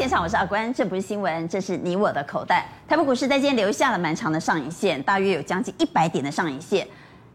[0.00, 2.66] 现场，我是阿关，这不是新闻，这是你我的口袋。
[2.88, 6.88] 台北股市在今天留下了蛮长的上影线，大约有将近一百点的上影线。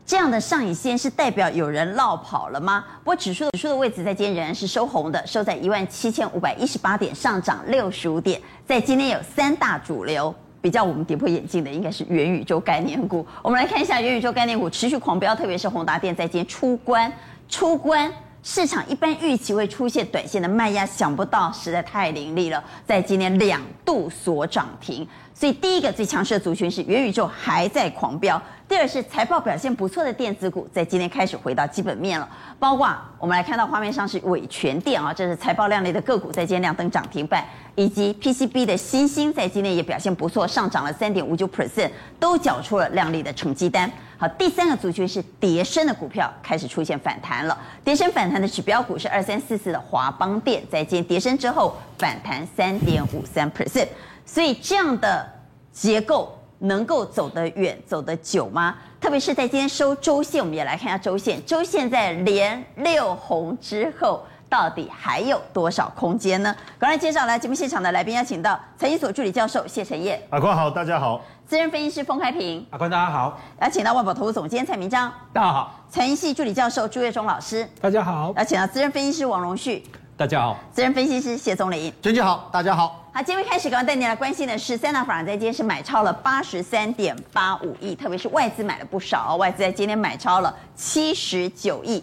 [0.04, 2.83] 这样的上影线是代表有人落跑了吗？
[3.04, 8.41] 不过指数指数的位置在今天仍然是收红的，收在一万七千五百一十八点，上涨六十五点。
[8.66, 13.23] 在今天有三大主流，比较我们跌破眼镜的应该是元宇宙概念股。
[13.43, 17.13] 我们来看一下元宇宙概念股持续狂飙，特别是宏达电在今天出关
[17.47, 18.11] 出关。
[18.47, 25.05] 市场一般预期会出现短线的卖压，想不到实在太凌厉了，在今天两度所涨停。
[25.33, 43.89] 所以第一个最强势的族群是元宇宙还在狂飙，第二是财报表现不错的电子股在今天开始回到基本面了，包括我们来看到画面上是伟诠电啊，这是财报亮丽的个股，在今天亮灯涨停板，以及 PCB 的新兴在今天也表现不错，上涨了三点五九 percent，都缴出了亮丽的成绩单。
[44.17, 53.88] 好，第三个族群是跌深的股票开始出现反弹了，跌深反弹的指标股是二三四四的华邦电，在今天跌深之后反弹三点五三 percent。
[54.25, 55.31] 所以这样的
[55.71, 58.75] 结构能够走得远、走得久吗？
[59.00, 61.44] 特别是在今天收周线，我们也来看一下周线。
[61.45, 66.56] 周线在连六红之后，到底还有多少空间呢？
[66.80, 70.22] 刚才介绍来节目现场的来宾，邀请到财经所助理教授谢晨彦。
[70.30, 71.22] 阿宽好，大家好。
[71.45, 72.66] 资深分析师封开平。
[72.72, 73.39] 阿宽大家好。
[73.61, 75.11] 邀请到万宝投资总监蔡明章。
[75.31, 75.86] 大家好。
[75.89, 77.67] 财经系助理教授朱月忠老师。
[77.80, 78.33] 大家好。
[78.36, 79.83] 邀请到资深分析师王荣旭。
[80.17, 83.05] 大家好，资深分析师谢宗林，娟姐好，大家好。
[83.13, 92.02] 好，今天开始，刚刚带您来关心的是三大法人在今天是买超了八十三点八五亿，特别是外资买了不少，外资在今天买超了七十九亿。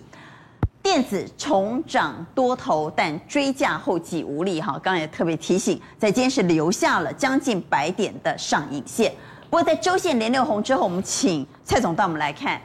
[0.82, 4.60] 电子重涨多头，但追价后继无力。
[4.60, 9.10] 哈，刚刚也特别提醒，在今天是留下了将近百点的上影线。
[9.48, 12.60] 不过在周线连六红之后，我们请蔡总带我们来看，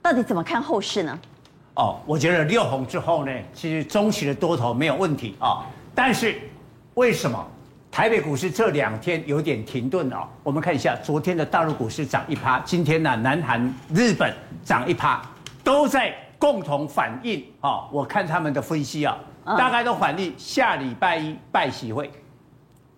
[0.00, 1.18] 到底怎么看后市呢？
[1.74, 5.64] 哦，我觉得六红之后呢，其实中期的多头没有问题啊、哦。
[5.94, 6.38] 但是
[6.94, 7.42] 为什么
[7.90, 10.28] 台北股市这两天有点停顿哦？
[10.42, 15.22] 我们看一下昨天的大陆股市涨一趴，今天呢，南韩、日本涨一趴，
[15.64, 17.88] 都在共同反映啊、哦。
[17.90, 19.16] 我看他们的分析啊，
[19.56, 22.10] 大概都反映下礼拜一拜习会。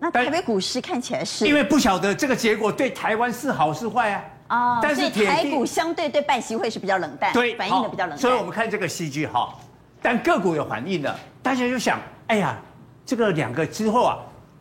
[0.00, 1.46] 那台北股市看起来是？
[1.46, 4.24] 因为不晓得这个结果对台湾是好是坏啊。
[4.54, 8.18] 哦，但是台股相对对拜习会是比较冷淡，对，反应的比较冷淡。
[8.18, 9.52] 所以我们看这个戏剧哈，
[10.00, 11.98] 但个股有反应的，大家就想，
[12.28, 12.56] 哎呀，
[13.04, 14.18] 这个两个之后啊，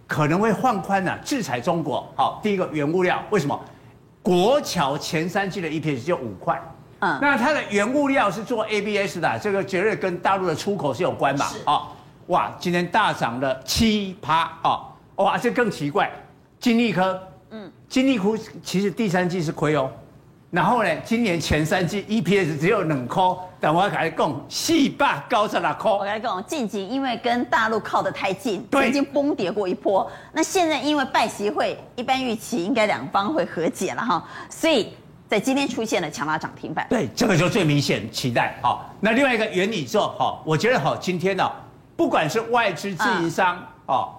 [0.08, 2.12] 可能会放宽啊，制裁中国。
[2.16, 3.59] 好，第一个原物料，为什么？
[4.24, 6.59] 国桥前三季的 EPS 就五块，
[7.00, 11.46] 嗯，那它的原物料是做 ABS 的，这个绝对跟大陆的出口是有关嘛？
[11.66, 11.88] 啊，
[12.28, 14.82] 哇，今天大涨了七趴啊，
[15.18, 16.09] 哇，这更奇怪，
[16.59, 17.22] 金利科。
[17.56, 19.88] 嗯，金利科其实第三季是亏哦，
[20.50, 23.24] 然后呢，今年前三季 EPS 只有两块，
[23.59, 25.91] 但我要跟你讲，四百高十六块。
[25.91, 30.12] 我跟你讲，近期因为跟大陆靠得太近，已经崩跌过一波。
[30.31, 34.91] 那现在因为拜习会，一般预期应该两方会和解了哈，所以
[35.28, 36.88] 在今天出现了强拉涨停板。
[36.90, 38.58] 对，这个就最明显期待。
[38.64, 41.47] 好，那另外一个元宇宙，哈，我觉得哈，今天呢，
[41.96, 44.09] 不管是外资自营商，哦，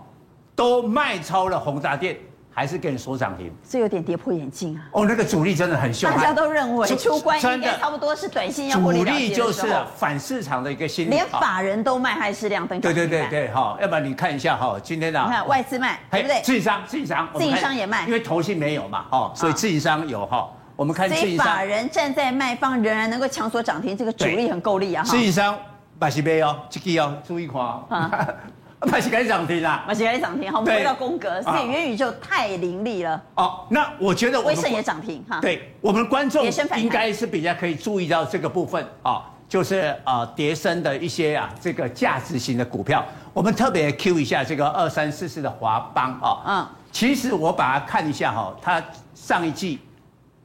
[0.54, 2.16] 都卖超了宏达电。
[2.54, 4.86] 还是给你说涨停，这有点跌破眼镜啊！
[4.92, 8.78] 哦，那个主力真的很凶，大家都认为出关应该差不多是短线要。
[8.78, 9.66] 主力就是
[9.96, 12.80] 反市场的一个心理，连法人都卖，还是亮灯。
[12.80, 16.40] 对对对对，好，要不然你看一下哈，今天的你看外资卖，对不对？
[16.42, 20.48] 自营商，自营商，自营商也卖，因为投信没有嘛，哦，所以自营商有哈。
[20.76, 25.02] 我们看自营商，法人站在卖方，仍然能够强锁涨停，这个主力很够力啊！
[25.04, 25.56] 自营商
[25.98, 28.10] 把西杯哦，这个要注意看啊。
[28.86, 29.84] 马西开涨停啦！
[29.86, 33.20] 马西开涨停，好，我们回到宫格，所以元宇宙太凌厉了。
[33.34, 35.40] 哦，那我觉得威盛也涨停哈。
[35.40, 36.44] 对，我们观众
[36.76, 46.42] 应该是比较可以注意到这个部分啊，就是呃，叠升的一些啊，这个价值型的股票，我们特别 Q 一下这个二三四四的华邦啊。
[46.46, 48.82] 嗯，其实我把它看一下哈，它
[49.14, 49.80] 上一季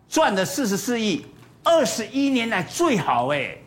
[0.08, 1.26] 赚了四十四亿，
[1.64, 3.58] 二十一年来最好哎，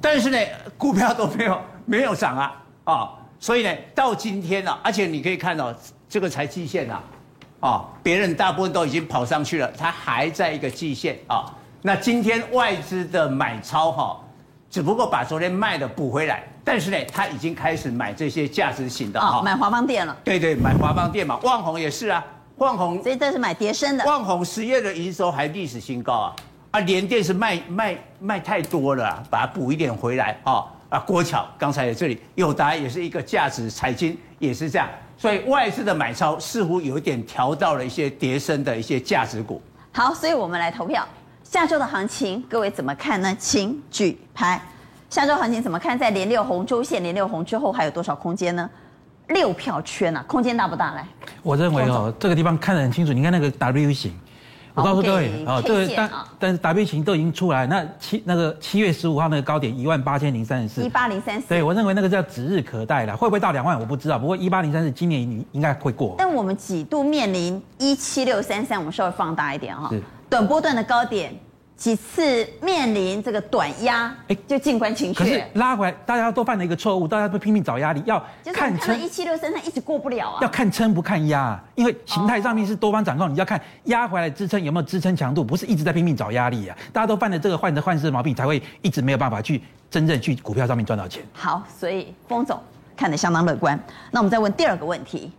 [0.00, 0.38] 但是呢，
[0.76, 3.10] 股票都没有没有涨啊啊。
[3.42, 5.74] 所以呢，到今天了，啊，而且你可以看到
[6.08, 7.00] 这个才季线呐，
[7.58, 11.52] 啊，别人大部分都已经跑上去了，它还在一个季线啊。
[11.82, 14.20] 那今天外资的买超哈，
[14.70, 20.16] 只不过把昨天卖的补回来，但是呢，它已经开始买这些价值型的啊，买华邦电了。
[20.22, 22.24] 对对，买华邦电嘛，旺宏也是啊，
[22.58, 24.04] 旺宏这这是买跌升的。
[24.04, 26.36] 旺宏十月的营收还历史新高啊，
[26.70, 30.64] 啊，联电是卖卖卖太多了，把它补一点回来啊。
[30.92, 34.86] 啊，国桥刚才在这里，友达也是一个价值，财经也是这样，
[35.16, 39.62] 所以外资的买超似乎有一点调到了一些跌升的一些价值股。
[39.90, 41.02] 好，所以我们来投票，
[41.42, 43.34] 下周的行情各位怎么看呢？
[43.38, 44.60] 请举牌。
[45.08, 45.98] 下周行情怎么看？
[45.98, 48.68] 在连六红周线连六红之后还有多少空间呢？
[49.28, 50.92] 六票圈啊，空间大不大？
[50.92, 51.06] 来，
[51.42, 53.14] 我认为哦，这个地方看得很清楚。
[53.14, 54.12] 你看那个 W 型，
[54.74, 61.48] 我告诉各位啊，这个但但是 W 型都已经出来，那七那个七月十五号那个高点一万八千零三十四，一八零三四。
[61.48, 64.18] 对，我认为那个叫指日可待了，会不会到两万我不知道。
[64.18, 66.14] 不过一八零三四今年你应该会过。
[66.16, 69.90] 但我们几度面临一七六三三，我们稍微放大一点哈，
[70.30, 71.34] 短波段的高点。
[71.82, 75.18] 几次面临这个短压，哎，就静观情绪。
[75.18, 78.24] 可是拉回来，大家都犯了一个错误，大家都拼命找压力，要
[78.54, 78.96] 看撑。
[78.96, 80.38] 一七六三三一直过不了啊。
[80.42, 86.78] 要看撑不看压，因为形态上面是多方掌控，你要看压回来支撑有没有支撑强度，不是一直在拼命找压力啊。
[86.92, 91.20] 大家都犯了这个患得患失的毛病，才会一直没有办法去真正去股票上面赚到钱。
[91.32, 92.56] 好，所以封总
[92.96, 93.76] 看得相当乐观。
[94.12, 95.32] 那我们再问第二个问题，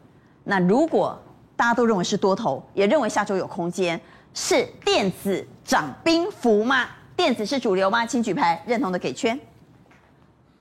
[0.43, 1.17] 那如果
[1.55, 3.97] 大家都认为是多头，也认为下周有空间，
[4.33, 6.87] 是电子涨兵符吗？
[7.15, 8.05] 电子是主流吗？
[8.05, 9.39] 请举牌，认同的给圈。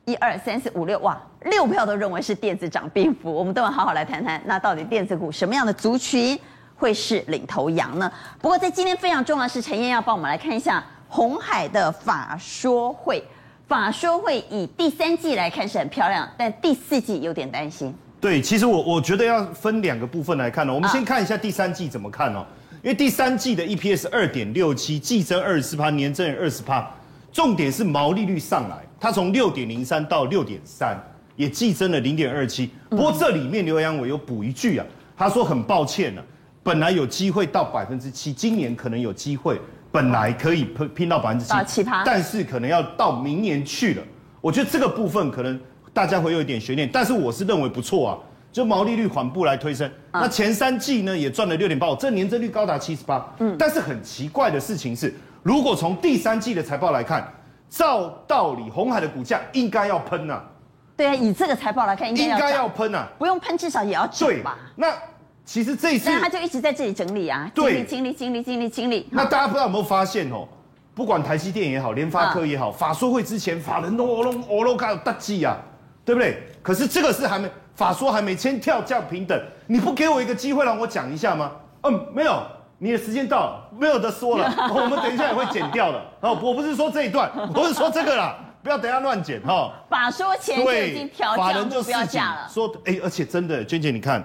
[0.05, 3.33] 一二三四五六，哇，六票都认为是电子涨兵符。
[3.33, 6.39] 我们等会好好来谈谈，那到底电子股什么样的族群
[6.75, 8.13] 会是领头羊呢？
[8.41, 13.23] 不过在今天非常重要的是，陈燕要帮我们来看一下红海的法说会。
[13.69, 17.95] 法说会以第三季来看是很漂亮，但第四季有点担心。
[18.21, 20.75] 对，其实我我觉得要分两个部分来看呢。
[20.75, 22.45] 我们先看一下第三季怎么看哦。
[22.83, 26.93] 因为第三季的 EPS 二点六七，季增二十四趴，年增二十趴，
[27.33, 31.01] 重点是毛利率上来，它从六点零三到六点三，
[31.37, 32.71] 也季增了零点二七。
[32.91, 34.87] 不过这里面刘扬伟有补一句啊，
[35.17, 36.25] 他说很抱歉啊，
[36.65, 39.61] 本来有机会到百分之七，今年可能有机会，
[39.93, 44.03] 本来可以拼拼到百分之七，但是可能要到明年去了。
[44.41, 45.61] 我觉得这个部分可能
[45.93, 48.19] 大家会有一点悬念，但是我是认为不错啊。
[48.53, 53.35] 就毛利率缓步来推升，那前三季呢也赚了六点八五，这年增率高达七十八。
[53.39, 57.27] 嗯，但是很奇怪的事情是，如果从第三季的财报来看，
[57.71, 60.43] 照道理红海的股价应该要喷呐。
[60.95, 63.09] 对啊，以这个财报来看，应该要喷呐。
[63.19, 64.59] 不用喷，至少也要涨吧。
[64.77, 64.95] 那
[65.47, 69.09] 其实这一次，那他就一直在这里整理啊，对，经历经历经历经历。
[69.11, 70.47] 那大家不知道有没有发现哦？
[70.95, 75.57] 不管台积电也好，联发科也好，法说会之前法人都哦隆哦隆开有大忌啊，
[76.05, 76.43] 对不对？
[76.63, 77.51] 可是这个是还没。
[77.75, 81.53] 法说还没签跳价平等，你不给我一个机会让我讲一下吗？
[81.83, 82.43] 嗯，没有，
[82.79, 84.53] 你的时间到了，没有得说了。
[84.75, 85.99] 我们等一下也会剪掉的。
[86.21, 89.73] 哦，我不是说这一段，我是说这个啦，不要等下乱剪哈。
[89.89, 92.49] 法说前就已经调价就不要讲了。
[92.49, 94.23] 说，哎，而且真的，娟姐你看，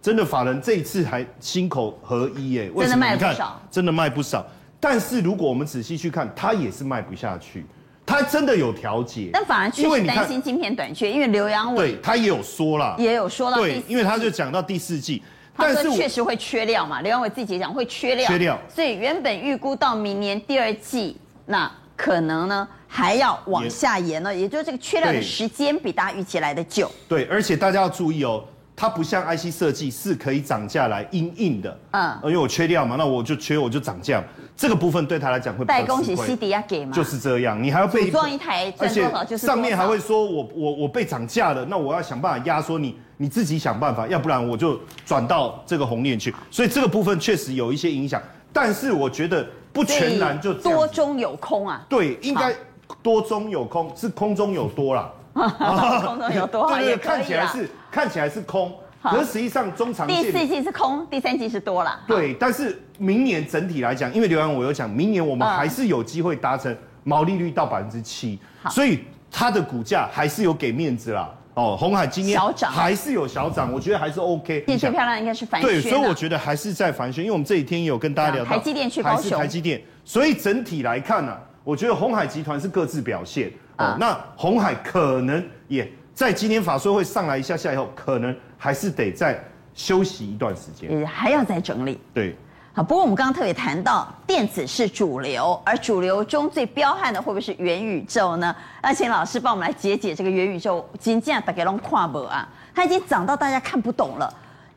[0.00, 3.06] 真的法人这一次还心口合一，哎，为什么？
[3.06, 4.46] 真的卖不少，真的卖不少。
[4.78, 7.64] 但是如果我们仔细去看，他也是卖不下去。
[8.04, 15.22] 他真的有调节，但反而确实担心晶片短缺，因为刘扬伟对他也有说了，也有说到对，因为他就讲到第四季，
[15.56, 17.00] 但是确实会缺料嘛。
[17.00, 21.16] 刘扬伟自己讲会缺料，缺料，所以原本预估到明年第二季，
[21.46, 26.90] 那可能呢还要往下延了，也就是这个缺料的时间比大家预期来的久。
[27.08, 28.44] 对，而且大家要注意哦。
[28.82, 34.20] 它不像 IC 设计是可以涨价来因应的，嗯，因为我缺料嘛，那我就缺我就涨价，
[34.56, 36.90] 这个部分对他来讲会代工是 CD 要给吗？
[36.92, 39.08] 就是这样，你还要被装一台，而且
[39.38, 44.76] 上面还会说我我我被涨价了，那我要想办法压缩你，你自己想办法，要不然我就
[45.06, 48.20] 转到这个红链去，所以这个部分确实有一些影响，
[48.52, 52.52] 但是我觉得不全然就多中有空啊，对，应该
[53.00, 55.08] 多中有空，是空中有多啦。
[55.32, 58.72] 空中有多 好也可以看起来是看起来是空，
[59.02, 61.98] 可是实际上中长线第四季是空，第三季是多了。
[62.06, 68.38] 对，但是明年整体来讲，因为刘洋我有讲，明年我们还是有机会达成毛利率到百分之七，
[68.70, 71.28] 所以它的股价还是有给面子啦。
[71.54, 74.64] 哦，红海今天小涨还是有小涨，我觉得还是 OK。
[74.66, 75.70] 最漂亮应该是凡轩。
[75.70, 83.50] 对，所以我觉得还是在凡轩，因为我们这几天也有跟大家聊到台积电去高雄，台积电，所以整体来看呢，我觉得红海集团是各自表现。
[83.78, 89.42] 哦，那红海可能也在今天法说会上来一下下以后，可能还是得再
[89.72, 91.98] 休息一段时间，也还要再整理。
[92.12, 92.36] 对，
[92.74, 98.54] 好，不过我们刚刚特别谈到电子是主流，而主流中最彪悍的会不会是元宇宙呢？
[98.82, 100.86] 那请老师帮我们来解解这个元宇宙。
[101.00, 104.32] 今天大家都跨不啊，它已经涨到大家看不懂了，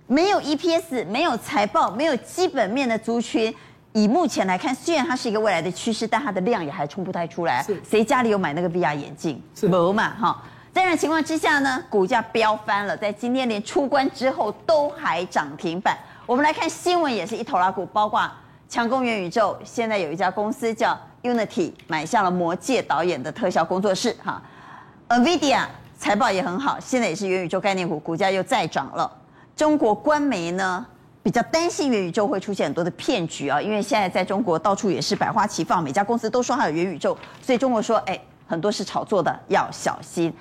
[0.08, 3.54] 没有 EPS，没有财报，没有基本面的族群。
[3.96, 7.64] 以目前来看，虽然它是一个未来的趋势，但它的量也还冲不太出来。
[7.64, 9.42] 是，谁家里有买那个 VR 眼镜？
[9.56, 10.44] 是没嘛哈。
[10.74, 15.98] 在这样情况之下呢，股价飙翻了，在今天连出关之后都还涨停板。
[16.26, 18.30] 我们来看新闻，也是一头拉股，包括
[18.68, 19.58] 强攻元宇宙。
[19.64, 24.42] 现在有一家公司叫 Unity，买下了《魔戒》导演的特效工作室哈。
[25.08, 25.64] NVIDIA
[25.98, 29.10] 财报也很好，现在也是元宇宙概念股，股价又再涨了。
[29.56, 30.86] 中国官媒呢？
[31.26, 40.32] 比较担心元宇宙会出现很多的骗局啊，因为现在在中国到处也是百花齐放，每家公司都说它有元宇宙，所以中国说，哎，很多是炒作的，要小心。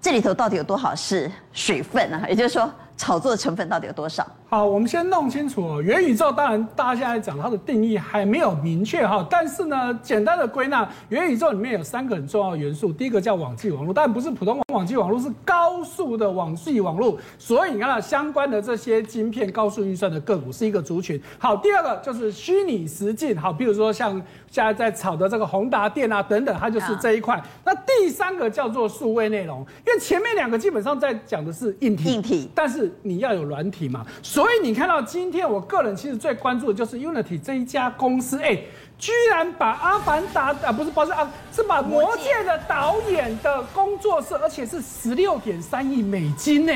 [0.00, 2.20] 这里头到底有多少是水分呢？
[2.28, 4.26] 也就是说，炒作的成分到底有多少？
[4.48, 5.82] 好，我们先弄清楚哦。
[5.82, 12.92] 元宇宙当然大家现在讲它的定义还没有明确哈，但是呢，简单的归纳，元宇宙里面有三个很重要的元素。
[12.92, 17.18] 第一个叫网际网络，但不是普通网际网络，是高速的网际网络。
[17.36, 21.20] 所以你看到相关的这些晶片、高速运算的个股是一个族群。
[21.36, 24.22] 好，第二个就是虚拟实境，好，比如说像
[24.54, 27.42] 现在在炒的这个宏达电啊等等，它就是这一块。
[27.64, 34.54] 那第三个叫做数位内容，因为前面两个基本上在讲的是硬体，硬体，但是你要有软体嘛，所以。
[34.64, 38.58] 你看到今天，我个人其实最关注的就是 Unity 这一家公司，哎，
[38.96, 46.72] 居然把《阿凡达》啊，不是不是啊，是把《魔戒》的导演的工作室，而且是十六点三亿美金呢？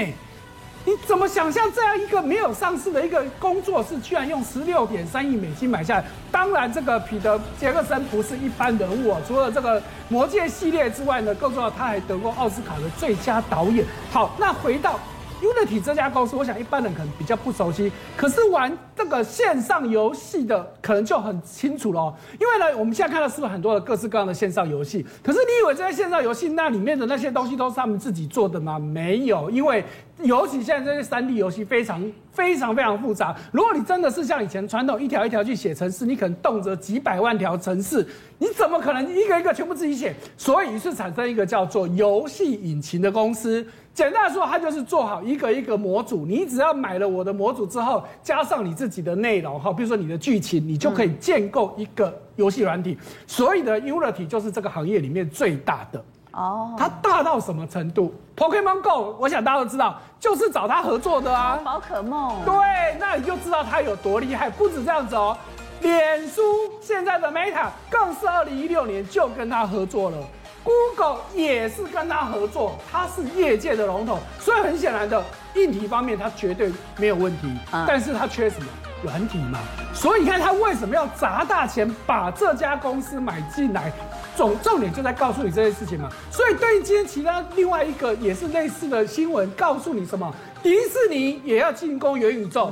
[0.84, 6.04] 你怎么想象这样一个没有上市的一个工作室，居然用十六点三亿美金买下来？
[6.32, 13.84] 当然，这个彼得·杰克森不是一般人物啊，除了这个《魔戒》系列之外呢，更重要，他还得过奥斯卡的最佳导演。
[14.10, 14.98] 好，那回到。
[15.40, 22.12] Unity 这家公司，我想一般人可能比较不熟悉，可是玩这个线上游戏的可能就很清楚了。
[22.40, 25.06] 因为呢，我们现在看到是不是很多的各式各样的线上游戏？
[25.22, 28.80] 可是你以为这些线上游戏那里面的那些东西都是他们自己做的吗？
[28.80, 29.84] 没有，因为
[30.22, 33.36] 尤其现在这些 3D 游戏非常非常非常复杂。
[33.52, 38.06] 如果你真的是像以前传统一条一条去写程式，你可能动辄几百万条程式，
[38.38, 40.14] 你怎么可能一个一个全部自己写？
[40.36, 43.64] 所以于是产生一个叫做游戏引擎的公司。
[43.94, 46.24] 简单来说，它就是做好一个一个模组。
[46.24, 52.96] 你只要买了我的模组之后，加上你自己的内容，哈，比如说你的剧情，你就可以建构一个游戏软体。
[53.26, 56.04] 所以的 Unity 就是这个行业里面最大的
[56.38, 56.74] 哦。
[56.78, 61.58] 它大到什么程度？Pokemon Go，我想大家都知道，就是找他合作的啊。
[61.64, 62.36] 宝可梦。
[62.44, 62.54] 对，
[62.98, 64.48] 那你就知道它有多厉害。
[64.48, 65.36] 不止这样子哦，
[65.80, 66.42] 脸书
[66.80, 70.16] 现在的 Meta 更是二零一六年就跟他合作了。
[70.64, 78.66] Google 也是跟他合作，他是业界的龙头，所以很显然的，硬体方面他绝对没有问题，但是他缺什么？
[79.02, 79.60] 软体嘛。
[79.94, 83.90] 所以你看他为什么要砸大钱把这家公司买进来？
[84.38, 86.08] 总重点就在告诉你这些事情嘛。
[86.30, 90.32] 所以对于今天其他另外一个也是类似的新闻，告诉你什么？
[90.62, 92.70] 迪士尼也要进攻元宇宙。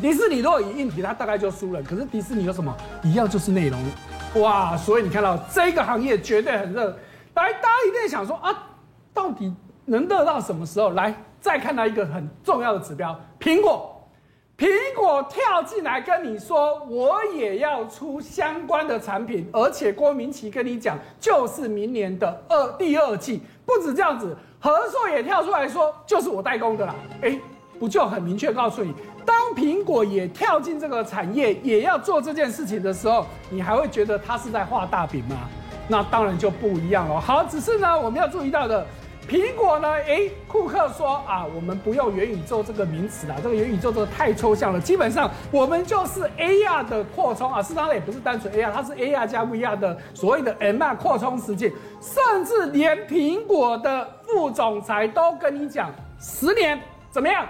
[0.00, 1.82] 迪士尼如果以硬体，它大概就输了。
[1.82, 2.72] 可是迪士尼有什么？
[3.02, 3.80] 一样就是内容。
[4.40, 6.96] 哇，所以你看到这个行业绝对很热。
[7.34, 8.56] 来，大家一定想说啊，
[9.12, 9.52] 到底
[9.86, 10.90] 能热到什么时候？
[10.90, 13.93] 来，再看到一个很重要的指标，苹果，
[14.56, 23.42] 苹果跳进来跟你说，我也要出相关的产品，而且郭明奇跟你讲，就是明年的二第二季。
[23.66, 26.94] 不止这样子，和硕也跳出来说，就是我代工的啦。
[27.22, 27.36] 哎，
[27.80, 28.94] 不就很明确告诉你，
[29.26, 35.48] 当苹果也跳进这个产业，也要做这件事情的时候，你还会觉得他是在画大饼吗？
[35.88, 37.20] 那当然就不一样了。
[37.20, 38.86] 好，只是呢，我们要注意到的，
[39.28, 44.80] 苹果呢，诶，库克说啊，我们不用元宇宙这个名词啦，这个元宇宙这个太抽象了。
[44.80, 56.78] 基本上，我们就是 AR 的扩充啊，事实上也不是单纯 AR，它是 AR 加 VR 的所谓的 MR 扩充实境，甚至连苹果的副总裁都跟你讲，十年
[57.10, 57.46] 怎么样，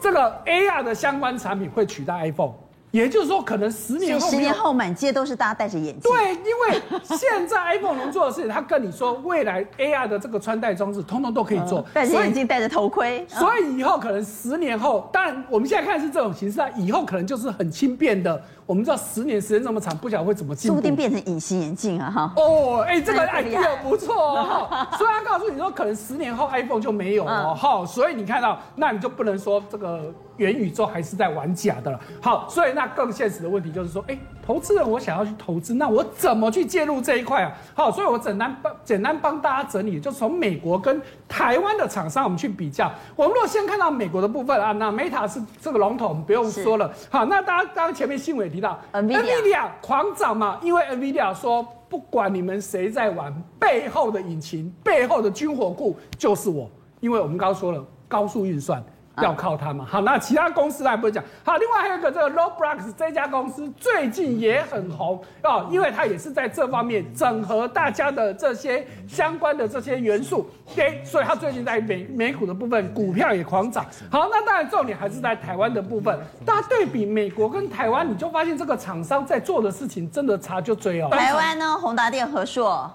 [0.00, 2.54] 这个 AR 的相关产品会取代 iPhone。
[2.90, 6.10] 也就是说，可能十年后，十年后满街都是大家戴着眼镜。
[6.10, 11.84] 对，因为现在 iPhone 能做的事情，他跟你说，未来 AR 的这个穿戴装置，通通都可以做。
[11.94, 13.24] 戴着眼镜，戴着头盔。
[13.28, 18.42] 所以以后可能十年后，当然我们现在看是这种形式啊，以后可能就是很轻便的。
[18.70, 20.76] 我们知道十年时间这么长，不晓得会怎么进步。
[20.76, 22.08] 说不定变成隐形眼镜啊！
[22.08, 22.32] 哈。
[22.36, 24.86] 哦，哎，这个 idea 不错哦。
[24.96, 27.84] 虽然告诉你说，可能十年后 iPhone 就没有了哈。
[27.84, 31.98] 所以你看到，那你就不能说这个元宇宙还是在玩假的了。
[32.22, 37.52] 好，所以那更现实的问题就是说，哎，投资人我想要去投资，那我怎么去介入这一块啊？
[37.74, 42.90] 好，所以我简单帮简单帮大家整理，就从美国跟台湾的厂商我们去比较。
[43.14, 46.92] 我们如果先看到美国的部分啊，那 Meta 是这个龙头，我们不用说了。
[47.08, 48.78] 好，那大家刚刚前面新闻也提到。
[48.92, 56.68] NVIDIA 狂涨嘛，因为 NVIDIA 说，不管你们谁在玩，背后的引擎、背后的军火库就是我，
[56.98, 58.82] 因为我们刚刚说了高速运算。
[59.22, 59.86] 要靠它嘛？
[59.88, 61.22] 好，那其他公司来不会讲。
[61.44, 73.84] 好，另外还有一个这个 Roblox 这家公司最近也很红哦，因为它也是在这方面整合大家的这些相关的这些元素，给，所以它最近在美美股的部分股票也狂涨。
[74.10, 76.18] 好，那当然重点还是在台湾的部分。
[76.44, 81.08] 大家对比美国跟台湾，你就发现这个厂商在做的事情真的差就追哦。
[81.10, 82.90] 台湾呢，宏达电、和硕、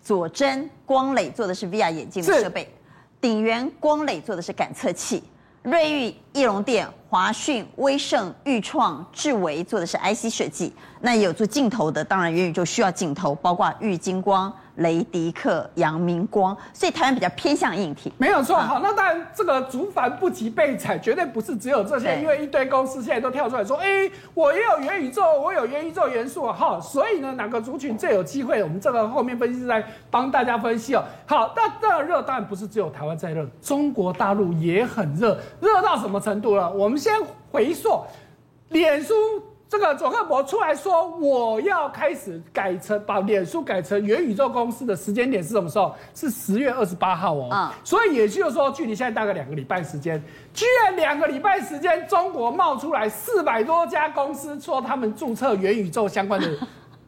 [0.00, 2.68] 佐臻、光磊做的是 VR 眼镜的设备，
[3.20, 5.22] 鼎元光磊做的是感测器。
[5.64, 14.52] 瑞玉义隆电、华讯、威盛、裕创、智维做的是 IC 设计，那也有做镜头的，当然元宇宙需要镜头，包括玉金光。
[14.76, 18.56] 雷迪克、阳明光，所以台湾比较偏向硬体，没有错。
[18.56, 28.62] 好，那当然这个竹繁不及被踩，绝对不是只有这些，因为一堆公司现在都跳出来说，哎，我也有元宇宙，我有元宇宙元素，哈，所以呢，哪个族群最有机会？
[28.62, 31.04] 我们这个后面分析师在帮大家分析哦。
[31.26, 36.72] 好，那这热当然不是只有台湾在热，中国大陆也很热，热到什么程度了？
[36.72, 37.12] 我们先
[37.50, 38.00] 回溯，
[38.68, 39.14] 脸书。
[39.68, 45.94] 这个佐克伯出来说，我要开始改成把脸书改成元宇宙公司的时间点是什么时候？
[46.14, 47.48] 是十月二十八号哦。
[47.50, 47.70] 嗯。
[47.82, 56.46] 所以也就是说，距离现在大概两个礼拜时间，居然两个礼拜时间，中国冒出来四百多家公司说他们注册元宇宙相关的。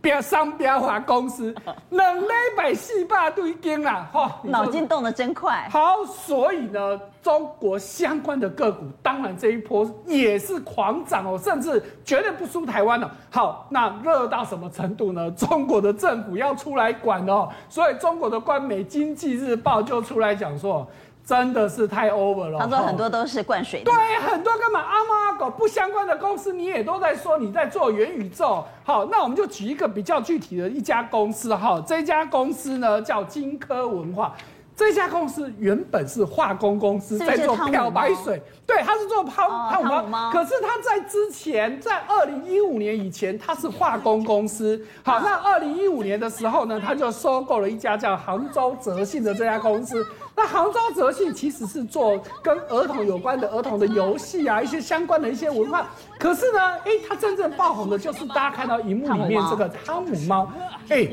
[0.04, 1.54] 标商标化公司，
[1.88, 5.66] 两礼拜四百多间啦，哈，脑筋动得真快。
[5.70, 13.10] 好，所以呢，中国相关的个股，当然这一波也是狂涨哦，甚至绝对不输台湾了。
[13.30, 15.30] 好，那热到什么程度呢？
[15.30, 20.86] 中国的政府要出来管哦，所以中国的官媒《经济日报》就出来讲说。
[21.24, 22.58] 真的是太 over 了。
[22.58, 23.90] 他说很多都是灌水的。
[23.90, 28.64] 对，很多根本阿猫阿狗不相关的公司，你也都在说你在做元宇宙。
[28.84, 34.34] 好，那我们就举一个比较具体的一家公司哈，这家公司呢叫金科文化。
[34.76, 38.42] 这家公司原本是化工公司，在做漂白水。
[38.66, 40.30] 对，他是做泡泡泡吗？
[40.32, 44.80] 可是他在之前，在二零一五年以前，他是化工公司。
[45.04, 50.04] 好，那二零一五年的时候呢，他就收购了一家叫杭州泽信的这家公司。
[50.36, 55.88] 那杭州泽信其实是做跟儿童有关的儿童的游戏啊，一些相关的一些文化。
[56.24, 60.50] 可是呢，哎，它真正爆红的就是大家看到荧幕里面这个汤姆猫。
[60.88, 61.06] 哎，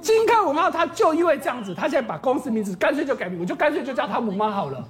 [0.00, 4.82] 金科文化，它就因为这样子，它现在把公司名字干脆就改名，我就干脆就叫汤姆猫好了。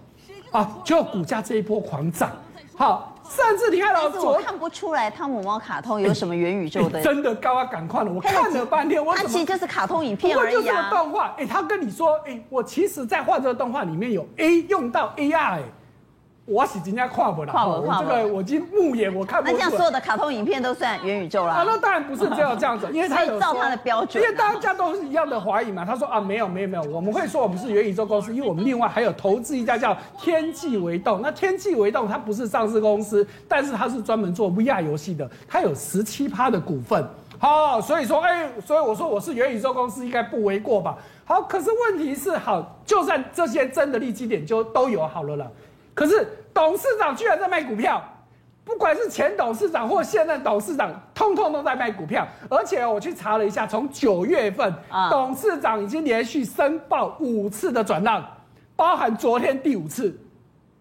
[0.52, 2.30] 啊，就股价这一波狂涨。
[2.76, 3.16] 好。
[3.28, 7.64] 甚至你看老师，我看不出来汤姆猫卡通有什么元宇宙的，真的高啊！
[7.66, 10.52] 赶快了，我看了半天，我它其实就是卡通影片而已啊。
[10.52, 15.62] 就是个动画，哎，他跟你说，哎，我其实在画这个动画里面有 A 用到 AR，哎。
[16.48, 19.50] 我是今天跨不了，我这个我已经目眼我看不。
[19.50, 21.52] 那这样所有的卡通影片都算元宇宙了？
[21.52, 25.84] 啊，那当然不是只有这样子， 因为他有照他的标准，因为大家都是一样的怀疑嘛。
[25.84, 31.20] 他说啊，没有没有没有，我们会说我们是元宇宙公司，因为我们 另外还有投资一家叫天际微动。
[31.20, 37.06] 那天际微动它不是上市公司，但是它是专门做 VR 游戏的，它有十七趴的股份。
[37.38, 40.96] 好，所以说哎，所以我说我是元宇宙公司应该不为过吧？
[41.26, 45.52] 好，可是问题是好，就算这些真的利基点就都有好了了，
[45.98, 46.26] 可是。
[46.54, 48.02] 董事长居然在卖股票，
[48.64, 52.26] 不管是前董事长或现任董事长，通通都在卖股票。
[52.50, 54.74] 而且我去查了一下，从九月份，
[55.08, 58.26] 董事长已经连续申报五次的转让，
[58.74, 60.18] 包含昨天第五次。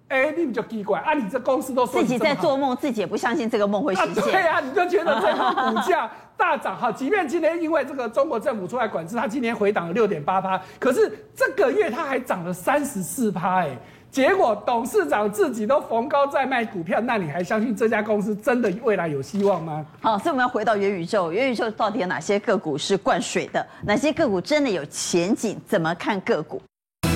[0.08, 1.14] 哎，你们就奇怪啊！
[1.14, 4.24] 你这公司都说自己在做梦，自己也不相信这个梦会实现。
[4.24, 6.92] 对呀， 你就觉得这个股价大涨哈。
[6.92, 13.78] 即便今天因为这个中国政府出来管制，它今天回档了六点八趴，可是这个月它还涨了三十四趴哎。
[14.10, 19.86] 结果董事长自己都逢高在卖股票，那你还相信这家公司真的未来有希望吗？
[20.02, 23.64] 好，所以我们要回到元宇宙，元宇宙到底有哪些个股是灌水的？
[23.84, 25.60] 哪些个股真的有前景？
[25.68, 26.60] 怎么看个股？
[27.04, 27.14] 元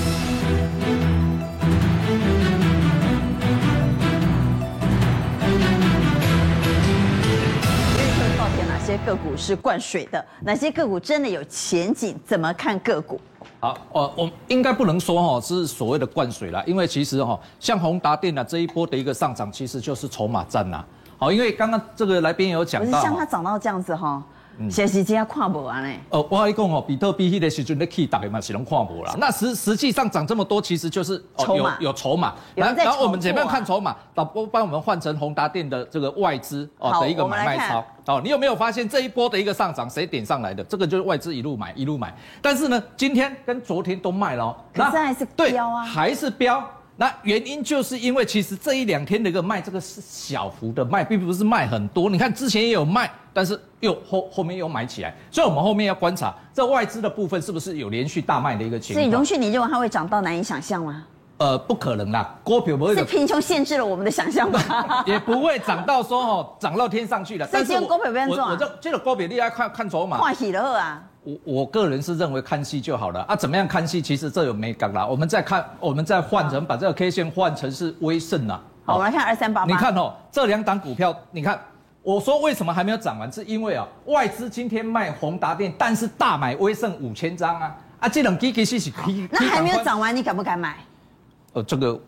[7.98, 10.24] 宇宙到底有哪些个股是灌水的？
[10.42, 12.16] 哪些个股真的有前景？
[12.28, 13.20] 怎么看个股？
[13.62, 20.84] 好，呃我应该不能说哈是所谓的灌水啦，因为其实哈像宏达电啊这一波的一个上涨，其实就是筹码战呐。
[21.20, 24.22] 好，因为刚刚这个来宾有讲到，像它涨到这样子哈。
[24.22, 24.32] 现
[24.70, 26.00] 时间要看不完嘞。
[26.10, 29.16] 哦，我跟你讲哦，比特币迄个时阵的 key 大概嘛是拢看不啦。
[29.18, 32.34] 那实实际上涨这么多，其实就是筹码有有筹码。
[32.56, 33.96] 然然后我们怎么样看筹码？
[34.14, 37.84] 导播帮我们换成宏达电的这个外资哦的一个买卖超。
[38.08, 40.64] 哦，你有没有发现这一波的一个上涨谁点上来的？
[40.64, 42.14] 这个就是外资一路买一路买。
[42.42, 44.56] 但是呢，今天跟昨天都卖了哦。
[44.74, 46.64] 可是还是飙啊，还是飙。
[47.02, 52.08] 那原因就是因为其实这一两天的一个卖，这个是小幅的卖，并不是卖很多。
[52.08, 59.02] 你看之前也有卖，但是又后后面又买起来，所以我们后面要观察这外资的部分是不是有连续大卖的一个情况。
[59.02, 61.04] 所以荣旭，你认为它会涨到难以想象吗？
[61.40, 62.96] 呃，不可能啦，股票不会。
[62.96, 65.04] 是贫穷限制了我们的想象吧？
[65.08, 67.50] 也不会涨到说哦，涨到天上去了。
[67.52, 68.52] 但是股票不要做啊。
[68.52, 70.20] 我这这个股票你要看看筹码。
[70.20, 71.02] 看戏了啊。
[71.24, 74.02] 我我个人是认为看戏就好了啊，怎么样看戏？
[74.02, 75.06] 其实这有美感啦。
[75.06, 78.60] 我们再看，我们再换成把这个 K 线换成是威盛啦。
[78.84, 79.68] 好，我们来看二三八八。
[79.72, 81.60] 你看哦，这两档股票，你看，
[82.02, 83.32] 我说为什么还没有涨完？
[83.32, 88.92] 是因为啊，外资今天卖宏达电，但是大买威盛五千张啊啊，这两基其实是。
[89.30, 90.78] 那还没有涨完，你敢不敢买？
[91.54, 92.00] 呃，这个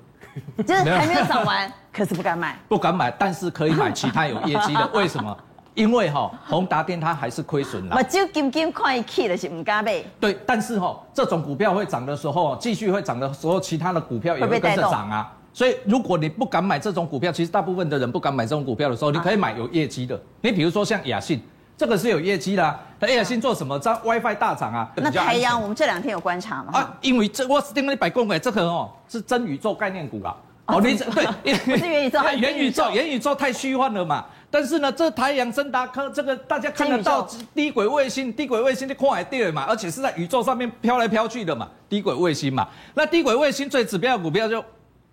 [0.65, 1.71] 就是还没有涨完。
[1.91, 4.89] 可是不敢买， 不敢买，但是可以买其他有业绩的。
[4.95, 5.37] 为什么？
[5.75, 7.95] 因为哈，宏达电它还是亏损了。
[7.97, 10.03] 我就金金快一气的是唔敢买。
[10.19, 15.33] 对，但是哈，这种股票会涨的时候，继续会涨的时候，其他的股票也会跟着涨啊。
[15.51, 20.19] 所以如果你不敢买这种股票，其实大部分的人不敢买这种股票的时候，你可以买有业绩的。
[20.41, 21.41] 你比如说像亚信，
[21.77, 22.79] 这个是有业绩的、啊。
[22.99, 23.77] 那亚信做什么？
[23.79, 24.91] 在 WiFi 大涨啊。
[24.95, 26.71] 那台阳，我们这两天有观察吗？
[26.73, 30.35] 啊，因为这我是听你百公哎，这个哦是真宇宙概念股啊。
[30.65, 31.25] 哦，你这对，
[31.65, 34.25] 不是元宇宙， 元宇宙，元宇宙太虚幻了嘛。
[34.53, 42.67] 但是呢，这太阳、升达科这个大家看得到低轨卫星，低轨卫星的跨海电嘛，而且是在宇宙上面飘来飘去的嘛，低轨卫星嘛。
[42.93, 44.63] 那低轨卫星最指标的股票就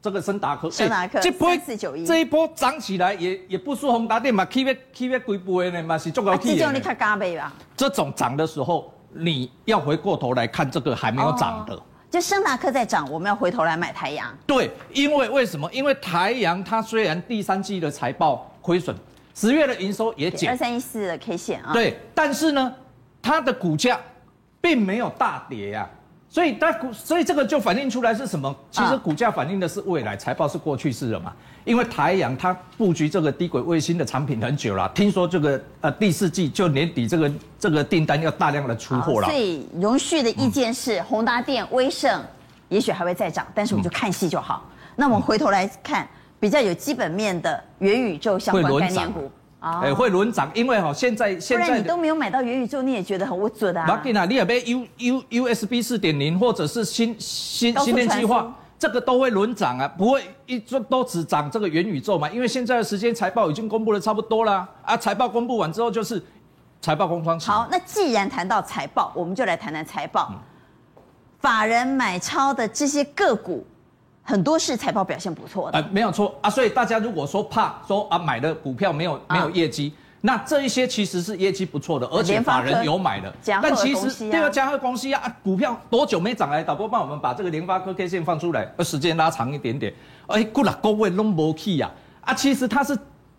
[0.02, 6.58] 这个升达科，升达科，这波四九一，这一波涨起来也也不输宏达电嘛，K V K V 贵不贵呢嘛，是足够气的。
[6.58, 7.50] 这种你看加倍吧。
[7.74, 11.82] 这种涨的时候，你要回过头来看这个还没有涨的。
[12.10, 14.36] 就升达科在涨，我们要回头来买台阳。
[14.46, 15.66] 对，因为为什么？
[15.72, 18.94] 因为台阳它虽然第三季的财报亏损，
[19.40, 21.72] 十月的营收也减，二三一四的 K 线啊。
[21.72, 22.70] 对，但是呢，
[23.22, 23.98] 它的股价
[24.60, 25.96] 并没有大跌呀、啊。
[26.28, 28.54] 所以，它股，所以这个就反映出来是什么？
[28.70, 31.32] 其实股价反映的是未来，财报是过去式了嘛。
[31.64, 39.26] 因为台阳它布局这个低轨卫星的产品很久了，听说这个呃第四季就年底这个这个订单要大量的出货了。
[39.26, 42.22] 所以荣旭的意见是，宏达电、威盛
[42.68, 44.68] 也许还会再涨，但是我们就看戏就好。
[44.94, 46.06] 那我们回头来看
[46.40, 49.30] 比较有基本面的元宇宙相关概念股。
[49.60, 53.84] 哎、欸，会轮涨，因为哈，现在现在你都没有买到元宇宙，你也觉得很不准啊。
[53.86, 62.30] 马吉娜，你也被 U U U S B 四点零或者是新新芯片计划，这个都会轮涨啊，不会一直都只涨这个元宇宙嘛？
[62.30, 66.24] 因为现在的时间财报已经公布的差不多了啊，财报公布完之后就是
[66.80, 67.50] 财报空窗期。
[67.50, 70.28] 好，那既然谈到财报，我们就来谈谈财报。
[70.30, 70.38] 嗯、
[71.38, 73.62] 法人买超的这些个股。
[74.22, 76.32] 很多是财报表现不错的，呃，没有错。
[76.40, 86.62] 啊，所以大家如果说怕说啊买的股票没有没有业绩，啊、那这一些其实是业绩不错的，而且法人有买的，的但其实这个嘉贺公司啊，股票多久没涨来？
[86.62, 89.92] 导播帮我们把这个联发科 K 线放出来，时间拉长一点点，
[90.28, 92.96] 哎，过了各位拢无去呀，啊，其实它是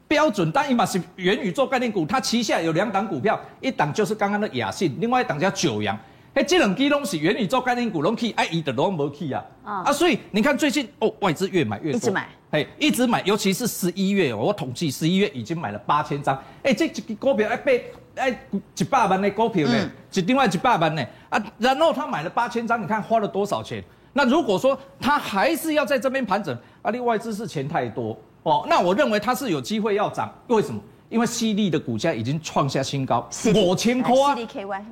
[0.09, 5.97] 标准单一码是元宇宙概念股，它旗下有两档股票，一档就是刚刚的亚信，另外一档叫九阳。
[6.33, 9.43] 哎，这两支东西元宇宙概念股拢去，哎，伊的拢无去啊！
[9.65, 18.29] 啊，啊，所以你看最近哦，外资越买越多，一直买，哎，一直买，尤其是十一月，我统计十一月已经买了八千张，哎，这这个股票哎被哎
[18.77, 21.05] 一百万的股票呢，就另外一百万呢。
[21.27, 23.83] 啊，然后他买了八千张，你看花了多少钱？
[24.13, 28.17] 那如果说他还是要在这边盘整，啊，另外资是钱太多。
[28.43, 30.81] 哦，那我认为他是有机会要涨，为什么？
[31.09, 34.37] 因为西利的股价已经创下新高，五千块啊，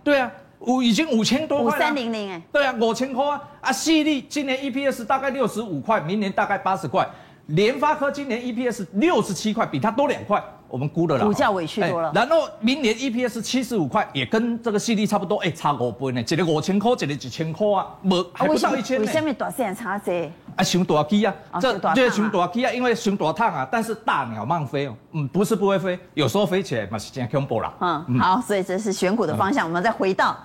[0.03, 0.29] 对啊。
[0.59, 3.71] 五已经五千多块三零零哎，对啊，五千块啊啊！
[3.71, 7.07] 矽力今年 EPS 大概六十五块，明年大概八十块。
[7.47, 11.25] 联发科今年 EPS 六十七块，比它多两块，我们估的啦。
[11.25, 12.11] 股价委屈多了。
[12.13, 19.07] 然后明年 EPS 七十五块，也跟这个矽力差不多，哎，差五倍呢，一个五千块，一个几千块啊，没还不到一千呢。
[19.07, 20.31] 为什么大线差这？
[20.55, 27.73] 啊，熊大机啊，这这熊大机啊，因为熊大烫啊，但是大鸟慢飞哦，嗯，不是不会飞，有时候飞起来嘛是这样恐怖啦。
[27.79, 30.37] 嗯，好，所以这是选股的方向，我们再回到。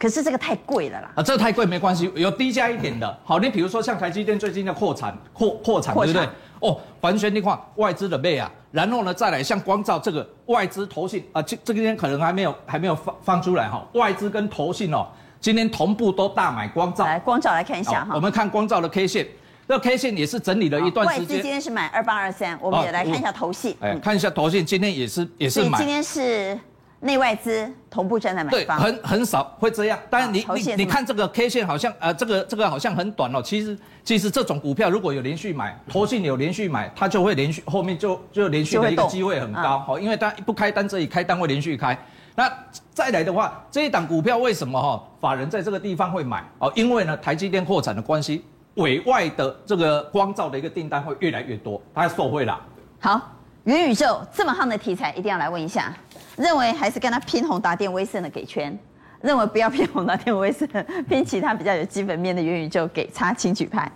[0.00, 1.12] 可是这个太贵了啦！
[1.16, 3.18] 啊，这个太贵没关系，有低价一点的。
[3.22, 6.26] 好，你比如说像台积电最近的扩产、扩扩产，对不对？
[6.60, 13.86] 哦，完全的话，外资的背啊，然后呢，再来像光照这个外资投信啊，这这个天可能还没有还没有放放出来哈。
[13.92, 15.06] 外资跟投信哦，
[15.38, 17.04] 今天同步都大买光照。
[17.04, 18.14] 来，光照来看一下哈。
[18.14, 19.28] 我们看光照的 K 线，
[19.68, 21.20] 这个 K 线也是整理了一段时间。
[21.20, 23.76] 外资今天是买二八二三，我们也来看一下投信。
[23.80, 25.76] 哎，看一下投信，今天也是也是买。
[25.76, 26.58] 今天是。
[27.00, 29.98] 内外资同步站在买方，对，很很少会这样。
[30.10, 33.40] 但是你你你看这个 K 线好像呃，这个这个好像很短哦。
[33.42, 39.98] 其实其实这种股票如果有连续买，投信有连续买，它就会连续后面就就连续的一个机会很高哦。
[39.98, 41.98] 因为它不开单这里开单会连续开。
[42.36, 42.52] 那
[42.92, 46.70] 再来的话，这一档股票为什么哈法人在这个地方会买哦？
[46.76, 52.60] 因为呢台积电扩产的关系，委外的这个光照的一个订单会越来越多，它受惠了。
[53.00, 53.20] 好，
[53.64, 55.92] 元宇宙这么夯的题材，一定要来问一下。
[56.40, 58.76] 认为还是跟他拼宏达电威盛的给圈，
[59.20, 60.66] 认为不要拼宏达电威盛，
[61.06, 63.92] 拼其他比较有基本面的元宇宙给差请举牌，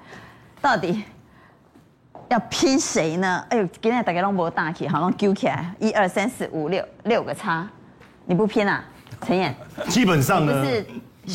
[0.61, 1.03] 到底
[2.29, 3.43] 要拼谁呢？
[3.49, 7.67] 哎呦，今天大家拢无大气，好像揪起来，一二三四五六六个叉，
[8.27, 8.85] 你不拼啊？
[9.23, 9.55] 陈彦，
[9.89, 10.67] 基本上呢，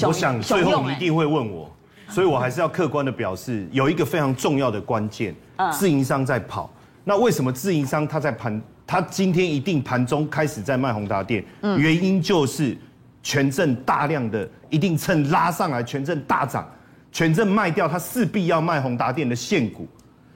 [0.06, 1.68] 我想最后你一定会问我，
[2.08, 5.34] 所以我还是要客观的表示，有一个非常重要的关键，
[5.72, 6.72] 自营商在跑，
[7.04, 8.62] 那为什么自营商他在盘？
[8.90, 11.46] 他今天一定盘中开始在卖宏达电，
[11.78, 12.76] 原因就是
[13.22, 16.68] 权证大量的，一定趁拉上来权证大涨，
[17.12, 19.88] 权证卖掉，他势必要卖宏达电的现股，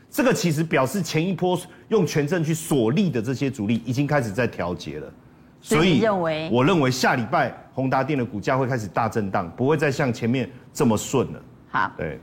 [0.08, 5.12] 这个其实表示前一波用权证去锁利的这些主力已经开始在调节了。
[5.60, 11.42] 所以认为，我认为下礼拜宏达电的股价会开始大震荡，不会再像前面这么顺了。
[11.72, 12.20] 好，对，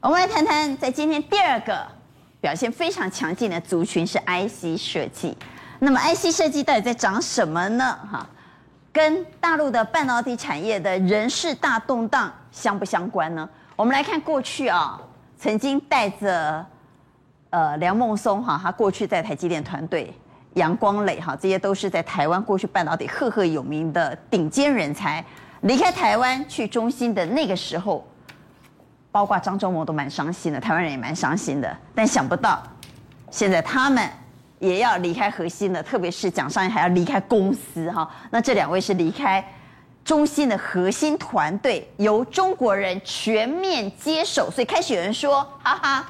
[0.00, 1.86] 我们来谈谈在今天第二个
[2.42, 5.34] 表现非常强劲的族群是 IC 设计。
[5.78, 7.96] 那么 IC 设计到底在涨什么呢？
[8.10, 8.28] 哈，
[8.92, 13.48] 跟大陆的半导体产业的人事大动荡相不相关呢？
[13.76, 15.00] 我们来看过去啊，
[15.38, 16.66] 曾经带着
[17.50, 20.12] 呃梁孟松哈，他过去在台积电团队。
[20.54, 25.24] 杨光磊哈，这些都是在台湾过去半导体赫赫有名的顶尖人才，
[25.62, 28.06] 离开台湾去中芯的那个时候，
[29.12, 31.76] 包括张忠谋都蛮伤心的，台湾人也蛮伤心的。
[31.94, 32.60] 但想不到，
[33.30, 34.08] 现在他们
[34.58, 38.10] 也要离开核心了，特别是蒋尚义还要离开公司哈。
[38.30, 39.46] 那这两位是离开
[40.02, 46.06] 中心的核心团队，由中国人全面接手，所以开始有人说，哈哈，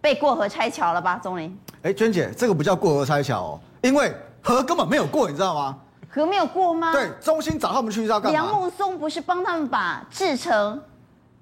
[0.00, 1.56] 被过河拆桥了吧，钟玲？
[1.82, 3.60] 哎，娟姐，这个不叫过河拆桥哦。
[3.82, 5.76] 因为河根本没有过，你知道吗？
[6.08, 6.92] 河没有过吗？
[6.92, 8.38] 对，中心找他们去是要干嘛？
[8.38, 10.80] 梁孟松不是帮他们把制程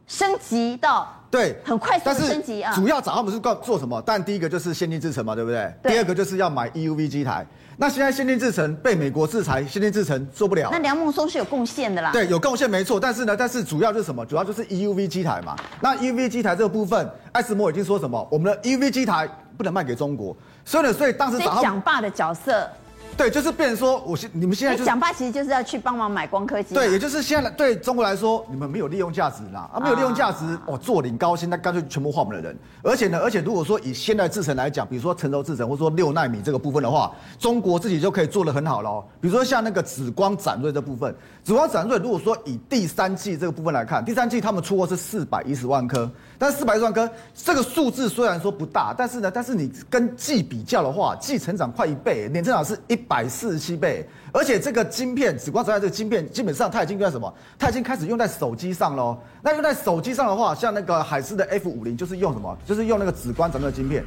[0.06, 2.72] 升级到对很快速的升级啊？
[2.74, 4.02] 主要找他们是做做什么？
[4.04, 5.72] 但第一个就是先进制程嘛，对不对？
[5.82, 5.92] 对。
[5.92, 7.44] 第二个就是要买 EUV 机台。
[7.76, 10.68] 那现在先进制程被美国制裁，先进制程做不了。
[10.70, 12.12] 那梁孟松是有贡献的啦。
[12.12, 13.00] 对，有贡献没错。
[13.00, 14.24] 但是呢，但是主要就是什么？
[14.24, 15.56] 主要就是 EUV 机台嘛。
[15.80, 18.28] 那 EUV 机台这个部分，艾斯摩已经说什么？
[18.30, 20.36] 我们的 EUV 机台不能卖给中国。
[20.64, 22.70] 所以呢，所以当时找蒋爸的角色，
[23.16, 32.58] 对，就是变成说，我现你们现在就蒋爸其实就是要去帮忙买光科技，对，也就是现在对中国来说，你们没有利用价值啦，啊，没有利用价值，哦，坐领高薪，那干脆全部换我们的人。
[32.82, 39.04] 而且呢，而且如果说以现代制程来讲，比如说成熟制程或者说六纳米这个部分的话，中国自己就可以做的很好了哦。
[39.20, 46.10] 比如说像那个紫光展锐这部分，紫光展锐如果说以第三季这个部分来看，第三季他们出货是四百一十万颗。
[46.38, 57.30] 但是四百一十万颗，这个数字虽然说不大，但是呢，但是你跟季比较的话，季成长快一倍，年成长是一百四十七倍，而且这个晶片，紫光展锐这个晶片，基本上它已经用在什么？
[57.58, 59.18] 它已经开始用在手机上喽。
[59.42, 62.56] 那用在手机上的话，像那个海思的 F 五零就是用什么？
[62.66, 64.02] 就是用那个紫光展锐晶片。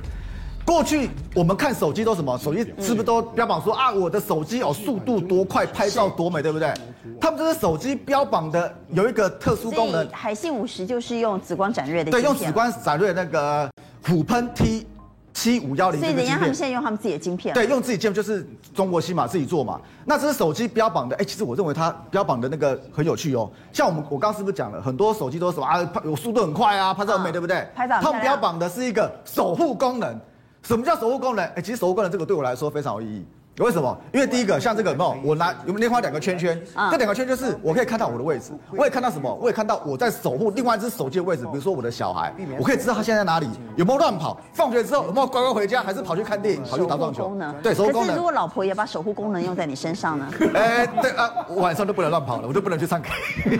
[0.67, 2.37] 过去我们看手机都什么？
[2.37, 6.73] 手机是不是都标榜说啊，我的手机哦速度多快，拍照多美，对不对？
[7.21, 13.69] 他们这个手机标榜的有一个特殊功能，海信五十就是用紫光展锐的，对，用紫光展锐那个
[14.05, 14.85] 虎喷 T
[15.33, 16.01] 七五幺零。
[16.01, 19.79] 所以人家他们现在用他们自己的晶片，对，用自己晶片就是中国芯嘛，自己做嘛。
[20.03, 23.49] 那这是手机标榜的，哎，其实我认为它标榜的那个很有趣哦。
[23.71, 27.65] 像我们我刚刚是不是讲了很多手机都是什么啊，有速度很快啊，拍照很美，对不对？
[27.73, 28.01] 拍照。
[28.01, 30.19] 他们标榜的是一个守护功能。
[30.63, 31.45] 什么叫守护功能？
[31.55, 33.25] 哎，其实守护功能这个对我来说非常有意义。
[33.59, 33.97] 为什么？
[34.13, 35.15] 因为第一个，像这个有没有？
[35.23, 36.59] 我拿有没有连画两个圈圈？
[36.75, 39.33] 嗯、这两个圈就是我可以看到我的位置，我也看到什么？
[39.41, 41.43] 我也看到我在守护另外一只手机的位置。
[41.45, 47.35] 比如说我的小孩，我可以知道他现在在哪里，有没有乱跑，放学之后有没有乖乖回家，还是跑去看电影，跑去打棒球？
[47.63, 48.07] 对，守护功能。
[48.07, 50.29] 可是如果老婆也把守护功能用在你身上呢？
[50.53, 53.09] 哎，对啊，晚上都不能乱跑了，我就不能去上课。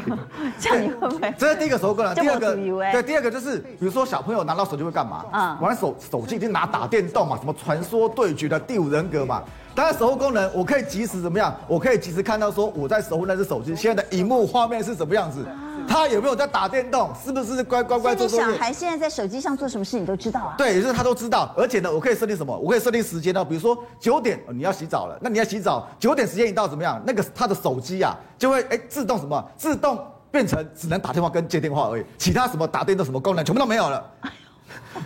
[0.60, 1.34] 这样你会不会？
[1.40, 2.14] 这是第一个守护功能。
[2.14, 5.26] 第二个，对，第二个就是比如说小朋友拿到手机会干嘛？
[5.34, 9.42] 嗯，玩手手机已经拿打电动嘛，什么传说对决的第五人格嘛。
[9.78, 11.56] 当然，守护功能我可以及时怎么样？
[11.68, 15.46] 我可以及时看到说我在守护那只手机现在的荧幕画面是什么样子，
[15.88, 18.46] 他有没有在打电动，是不是乖乖乖做作业？
[18.48, 20.56] 小孩现在在手机上做什么事，你都知道啊？
[20.58, 21.54] 对，也就是他都知道。
[21.56, 22.58] 而且呢，我可以设定什么？
[22.58, 23.46] 我可以设定时间呢？
[23.46, 27.00] 比如说九点，你要洗澡了，那你要洗澡，九点时间一到怎么样？
[27.06, 29.52] 那个他的手机啊，就会哎自动什么？
[29.56, 34.04] 自动变成只能打电话跟接电话而已，其他什么打电动什么功能全部都没有了。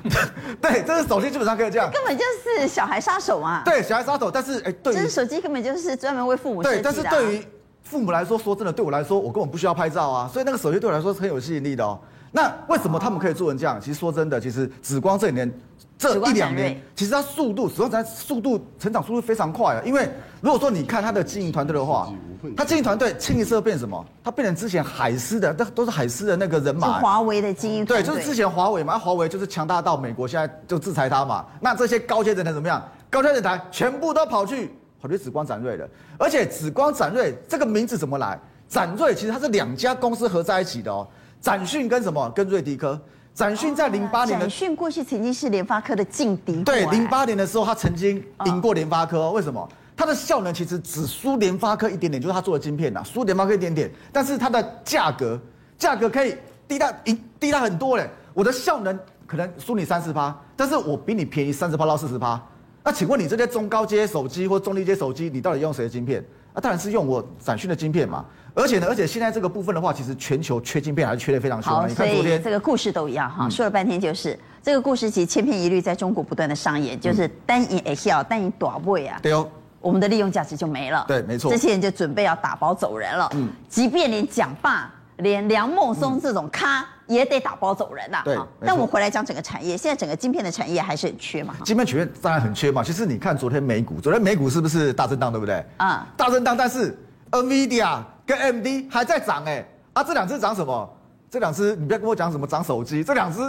[0.62, 3.62] 对，这是手机基本上可以这样，根本就是小孩杀手啊。
[3.66, 6.94] 对，小孩杀手，但是哎，对，这是手机根本就是专门为父母设计的啊。
[6.94, 7.46] 对，但是对于
[7.84, 12.00] 父母来说，说真的，对我来说，我根本不需要拍照啊，所以那个手机对我来说是很有吸引力的哦。
[12.32, 13.80] 那为什么他们可以做成这样？
[13.80, 15.52] 其实说真的，其实紫光这几年。
[15.98, 19.82] 这一两年，其实它速度，实际上速度成长速度非常快啊。
[19.86, 20.10] 因为
[20.42, 22.12] 如果说你看它的经营团队的话，
[22.58, 24.06] 它经营团队清一色变什么？
[24.24, 27.00] 他变成之前海思的，那都是海思的那个人马。
[27.00, 28.04] 华为的经营团队。
[28.04, 31.46] 对，就是之前华为嘛，华为就是强大到美国现在就制裁他嘛。
[31.60, 32.84] 那这些高阶人才怎么样？
[33.10, 35.88] 高阶人才全部都跑去跑去紫光展锐了。
[36.18, 38.40] 而且紫光展锐这个名字怎么来？
[38.68, 41.08] 展锐其实它是两家公司合在一起的哦。
[41.42, 42.30] 展讯跟什么？
[42.32, 43.00] 跟瑞迪科。
[43.34, 46.64] 展讯在零八年的，展讯过去曾经是联发科的劲敌。
[46.64, 49.32] 对，零八年的时候，他曾经赢过联发科。
[49.32, 49.68] 为什么？
[49.96, 53.92] 它的效能其实只输联发科一点点，就是它做的晶片呐，输联发科一点点。
[54.12, 55.40] 但是它的价格，
[55.78, 56.36] 价格可以
[56.68, 58.10] 低到一低到很多嘞。
[58.34, 62.42] 我的效能可能输你三十趴，但是我比你便宜三十趴到四十趴。
[62.84, 66.24] 那请问你这些中高阶手机或中低阶手机，你到底用谁的晶片？
[66.54, 68.26] 啊，当然是用我展讯的晶片嘛。
[68.54, 71.72] 而且呢，而且现在这个部分的话，其实全球缺晶片还是缺的非常凶。
[71.72, 79.20] 好，你看昨天这个故事都一样哈，说了半天就是这个故事其实千篇一律，在中国不断的上演，就是单赢 A 小，单赢短位啊。
[79.22, 79.48] 对哦，
[79.82, 81.04] 我们的利用价值就没了。
[81.08, 81.52] 对，没错。
[81.52, 83.30] 这些人就准备要打包走人了。
[83.34, 88.22] 嗯，即便连蒋爸、连梁孟松这种咖也得打包走人呐。
[88.24, 88.38] 对。
[88.66, 91.56] 但我回来讲整个产业，现在整个晶片的产业还是很缺嘛。
[91.66, 92.84] 晶片产业当然很缺嘛。
[92.84, 95.66] 其实你看昨天美股，昨天美股是不是大震荡，对不对？
[95.78, 96.98] 啊，大震荡，但是
[97.32, 99.66] NVIDIA 跟 AMD 还在涨哎。
[99.94, 100.90] 啊，这两只涨什么？
[101.30, 103.40] 这两只你不要跟我讲什么涨手机，这两只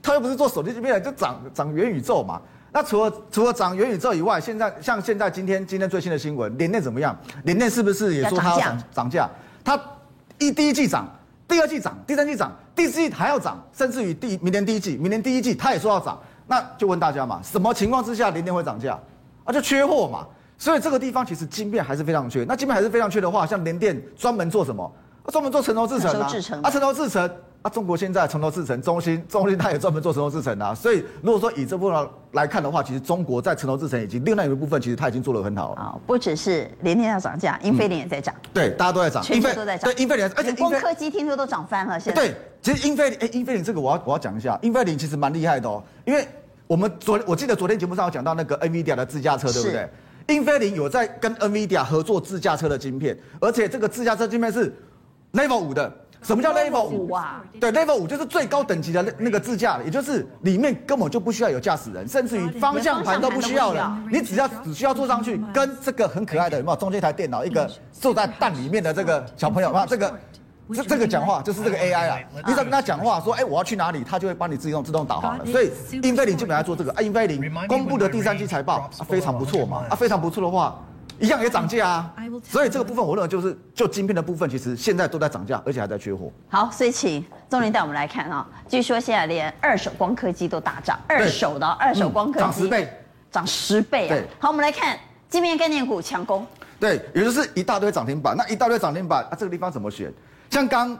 [0.00, 2.40] 它又不是做手机晶片，就涨涨元宇宙嘛。
[2.72, 7.16] 那除了除了涨元宇宙以外，现在像现在今天今天最新的新闻，联电怎么样？
[7.44, 9.28] 联电是不是也说它要涨涨价？
[9.62, 9.78] 它
[10.38, 11.06] 一第一季涨，
[11.46, 16.18] 第二季涨，第三季涨，第四季还要涨，甚至于第明年第一季，明年第一季它也说要涨。
[16.46, 18.98] 那就问大家嘛，什么情况之下联电会涨价？
[19.44, 20.26] 啊，就缺货嘛。
[20.56, 22.44] 所以这个地方其实晶片还是非常缺。
[22.48, 24.90] 那晶片还是非常缺的话，像联电专门做什么？
[25.26, 26.28] 专门做成熟制程啊，
[26.62, 27.30] 啊，成熟制程
[27.62, 30.74] 啊，中国现在成投制程，中心，中芯它也专门做成熟制程啊。
[30.74, 35.80] 所以如果说以这部分来看的话，其实中国在成投制程以及另外一个部分，其实它已经做得很好了。
[35.80, 38.34] 啊，不只是联电要涨价，英飞凌也在涨。
[38.52, 39.88] 对，大家都在涨，全球都在涨。
[39.88, 42.00] 对，英飞凌，而且光科技听说都涨翻了。
[42.00, 46.26] 现在对，其实英飞凌，哎，英飞凌这个我要我要讲一下，英飞凌其实蛮厉害的哦，因为
[46.66, 49.88] 我们昨我记得昨天节目上有讲到那个 NVIDIA 的自驾车，对不对？
[50.26, 54.74] 英飞凌有在跟 NVIDIA 合作自驾车的晶片，而且这个自驾车晶片是。
[55.32, 55.90] Level 五的，
[56.22, 57.42] 什么叫 Level 五啊？
[57.60, 70.14] 对，Level 五就是最高等级的那那个自驾了，也就是里面根本就不需要有驾驶人，甚至于方向盘都不需要了，你只要只需要坐上去，跟这个很可爱的有没有中间一台电脑，一个坐在蛋里面的这个小朋友啊，这个
[70.72, 75.44] 这这个讲话就是这个 AI 啊，你只要跟他讲话说，哎，我要去哪里，他就会帮你自动自动导航了。
[75.46, 75.70] 所以
[76.02, 80.80] 英飞凌基本上做这个，啊，英飞凌公布的第三季财报非常不错嘛，啊，非常不错的话。
[81.22, 86.32] 一样也涨价啊，所以这个部分我认为就是就晶片的部分，其实现在都在涨价，而且还在缺货。
[86.48, 92.88] 好，所以请钟林带我们来看啊，据说现在连二手光刻机都大涨，二手的二手光刻机涨十倍，
[93.30, 94.18] 涨十倍啊。
[94.40, 96.44] 好，我们来看晶片概念股强攻，
[96.80, 100.12] 对，也就是一大堆涨停板，那一大堆涨停板啊，这个地方怎么选？
[100.50, 100.98] 像刚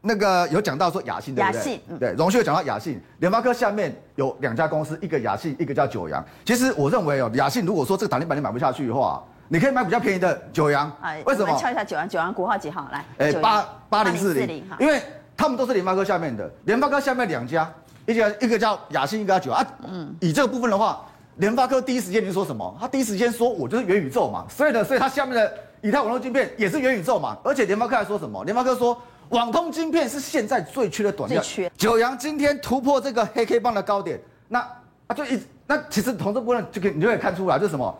[0.00, 1.80] 那个有讲到说雅信对不对？
[1.98, 6.24] 对，荣旭有讲到雅信，联发科下面有两家公司，一个雅信，一个叫九阳。
[6.44, 9.20] 其实我认为哦，雅信如果说这个涨停板你买不下去的话。
[9.52, 10.88] 你可以买比较便宜的九阳，
[11.24, 11.58] 为什么？
[11.58, 12.88] 敲一下九阳，九阳股号几号？
[12.92, 15.02] 来，哎，八八零四零，因为
[15.36, 17.68] 他们都是联发科下面的，联发科下面两家，
[18.06, 19.66] 一家一个叫亚信，一个叫九阳啊。
[19.88, 21.04] 嗯，以这个部分的话，
[21.38, 22.76] 联发科第一时间就说什么？
[22.80, 28.44] 他第一时间说我就是元宇宙嘛，所以呢，所以他下面的以太网络晶片也是元宇宙嘛，而且联发科还说什么？
[28.44, 28.96] 联发科说
[29.30, 31.68] 网通晶片是现在最缺的短料，缺。
[31.76, 34.60] 九阳今天突破这个黑 K 棒的高点，那
[35.08, 37.98] 啊就一那其实从这部分就可以你就可以看出来，就是什么？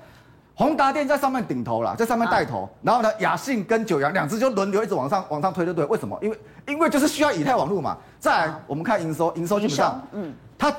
[0.61, 5.87] 宏达电在上面顶头了，在上面带头，然后呢，亚信跟九阳两只就轮流一直往上往上推，对不对？
[5.87, 6.19] 为什么？
[6.21, 7.97] 因为因为就是需要以太网络嘛。
[8.19, 10.71] 再来，我们看营收，营收基本上，嗯，它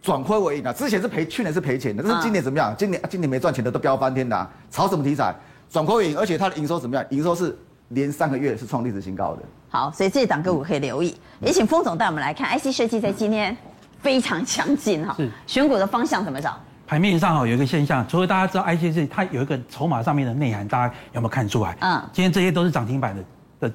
[0.00, 0.72] 转亏为盈了。
[0.72, 2.74] 之前是赔，去年是赔钱的，但是今年怎么样？
[2.78, 5.34] 今年今年没赚钱的都飙翻天的，啊，炒什么题材？
[5.68, 7.04] 转亏为盈，而且它的营收怎么样？
[7.10, 7.54] 营收是
[7.88, 9.42] 连三个月是创历史新高的。
[9.68, 11.14] 好，所以这档个股可以留意。
[11.40, 13.54] 也请封总带我们来看，IC 设计在今天
[14.00, 15.14] 非常强劲哈。
[15.18, 16.58] 是选股的方向怎么找？
[16.86, 21.76] 盘面上哈有一个现象，除了大家知道 ICC 它有一个筹码上面的内涵，大家有没有看出来？
[21.80, 23.16] 嗯，今天这些都是涨停板
[23.60, 23.72] 的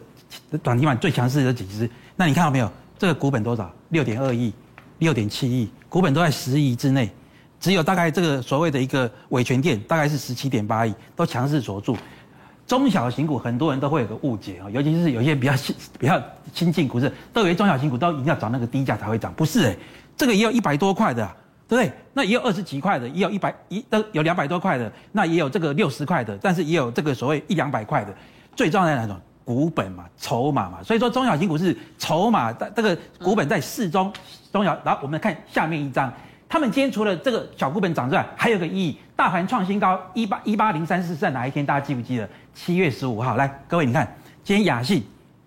[0.49, 1.89] 的涨停板最强势的几只。
[2.15, 2.71] 那你看到没有？
[2.97, 3.69] 这个股本多少？
[3.89, 4.53] 六点二亿，
[4.99, 7.09] 六点七亿，股本都在十亿之内。
[7.59, 11.97] 只有大概这个所谓的一个伟权店，大概是十七点八亿，都强势锁住。
[12.65, 16.21] 中小型股很多人都会有个误解啊，尤其是有些比较新比较
[16.53, 19.75] 新进股市都以为中小型股都一定要找那个低价才会涨，不是哎，
[20.15, 21.29] 这个也有一百多块的。
[21.71, 21.93] 对不对？
[22.13, 28.13] 那也有二十几块的，也有一百一都有两百多块的，那也有这个六十块的，但是也有这个所谓一两百块的。
[28.57, 30.83] 最重要的那种股本嘛，筹码嘛。
[30.83, 34.11] 所以说中小型股是筹码，这个股本在适中
[34.51, 34.77] 中小。
[34.83, 36.11] 然后我们看下面一张，
[36.49, 41.65] 他们今天除了这个小股本涨之外，还有个意义，大盘创新高一八一八零三四是在哪一天？
[41.65, 42.27] 大家记不记得？
[42.53, 43.37] 七月十五号。
[43.37, 45.01] 来，各位你看，今天雅信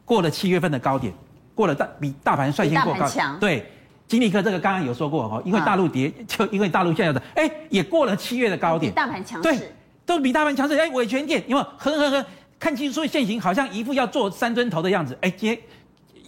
[0.07, 1.13] 过了七月份的高点，
[1.55, 3.07] 过了大比大盘率先过高，
[3.39, 3.71] 对。
[4.15, 9.73] 金立科这个刚刚有说过哈，因为大陆跌，就因为大陆现在的哎也过了七月的高点，比大盘强势，对，
[10.07, 10.79] 都比大盘强势。
[10.79, 12.27] 哎，伟诠电因为呵呵呵，
[12.61, 15.59] 看技术线型好像一副要做三尊头的样子，哎，今天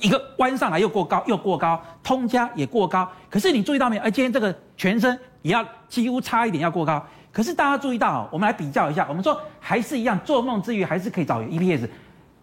[0.01, 4.03] 一个弯上来又过高又过高，通家也过高，可是你注意到没有？
[4.03, 11.89] 哎，今天这个全身也要几乎差一点要过高，可是大家注意到哦，我们来比较一下，我们说还是一样，做梦之余还是可以找 EPS，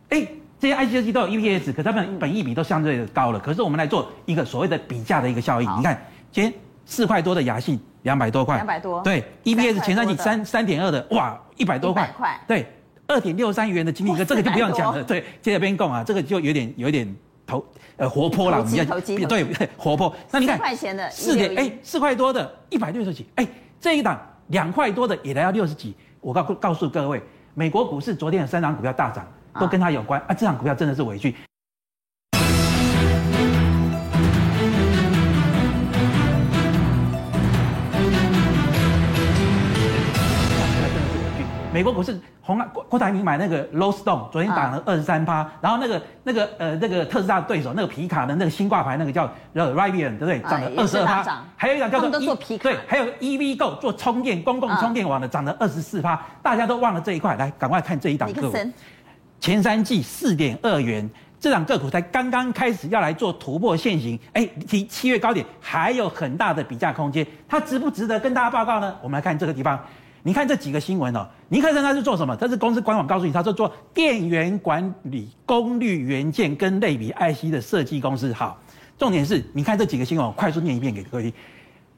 [0.08, 0.26] 哎。
[0.64, 3.40] 这些 IC 设计都有 EPS，可是他们本益比都相对的高了。
[3.42, 6.02] 可是我们来做一个所谓的比价的一个效应，你看，
[6.32, 6.54] 今天
[6.86, 12.10] 四块多的亚信，两百多块，两百多，对，EPS 前三季三三点二的，哇，一百多块，
[12.48, 12.66] 对，
[13.08, 17.14] 二点六三元的金立哥，这个就不用讲了，对，接着边供啊，这个就有点有点
[17.46, 17.62] 投
[17.98, 18.86] 呃活泼了，我们要
[19.28, 19.46] 对
[19.76, 20.16] 活泼。
[20.32, 23.46] 那你看四块钱的四点哎四块多的一百六十几哎
[23.82, 25.94] 这一档两块多的也来到六十几。
[26.22, 27.22] 我告告诉各位，
[27.54, 29.28] 美国股市昨天有三档股票大涨，
[29.60, 30.34] 都跟它有关啊。
[30.34, 31.36] 这档股票真的是委屈。
[41.74, 50.40] 美国股市，红蓝郭郭台铭买那个 Lordstown，昨天涨了二十三趴，然后那个那个呃那个特斯拉的对手那个皮卡的那个新挂牌那个叫 Rivian，对不对？
[50.42, 51.44] 涨了二十二趴。
[51.58, 56.22] 还有一档叫做 E，对，还有 EVgo 做充电公共充电网的涨了二十四趴。
[56.44, 58.56] 大家都忘了这一块，来赶快看这一档个股。
[59.44, 68.96] 前三季四点二元，这档个股才刚刚开始要来做突破线型，哎，离七月高点还有很大的比价空间，它值不值得跟大家报告呢？
[69.04, 69.78] 我们来看这个地方。
[70.24, 72.34] 你看这几个新闻哦，尼克森他是做什么？
[72.38, 78.32] 他是公司官网告诉你，他说做电源管理功率元件跟类比 IC 的设计公司。
[78.32, 78.58] 好，
[78.98, 81.34] 重点是，你看这几个新闻，我快速念一遍给各位。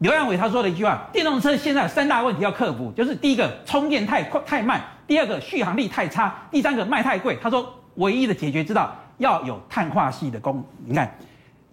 [0.05, 7.35] 刘扬伟他说了一句话：电动车现在有三大问题要克服，就是第一个充电太快太慢，第二个续航力太差，第三个卖太贵。
[7.41, 10.63] 他说唯一的解决之道要有碳化系的功。
[10.85, 11.11] 你看，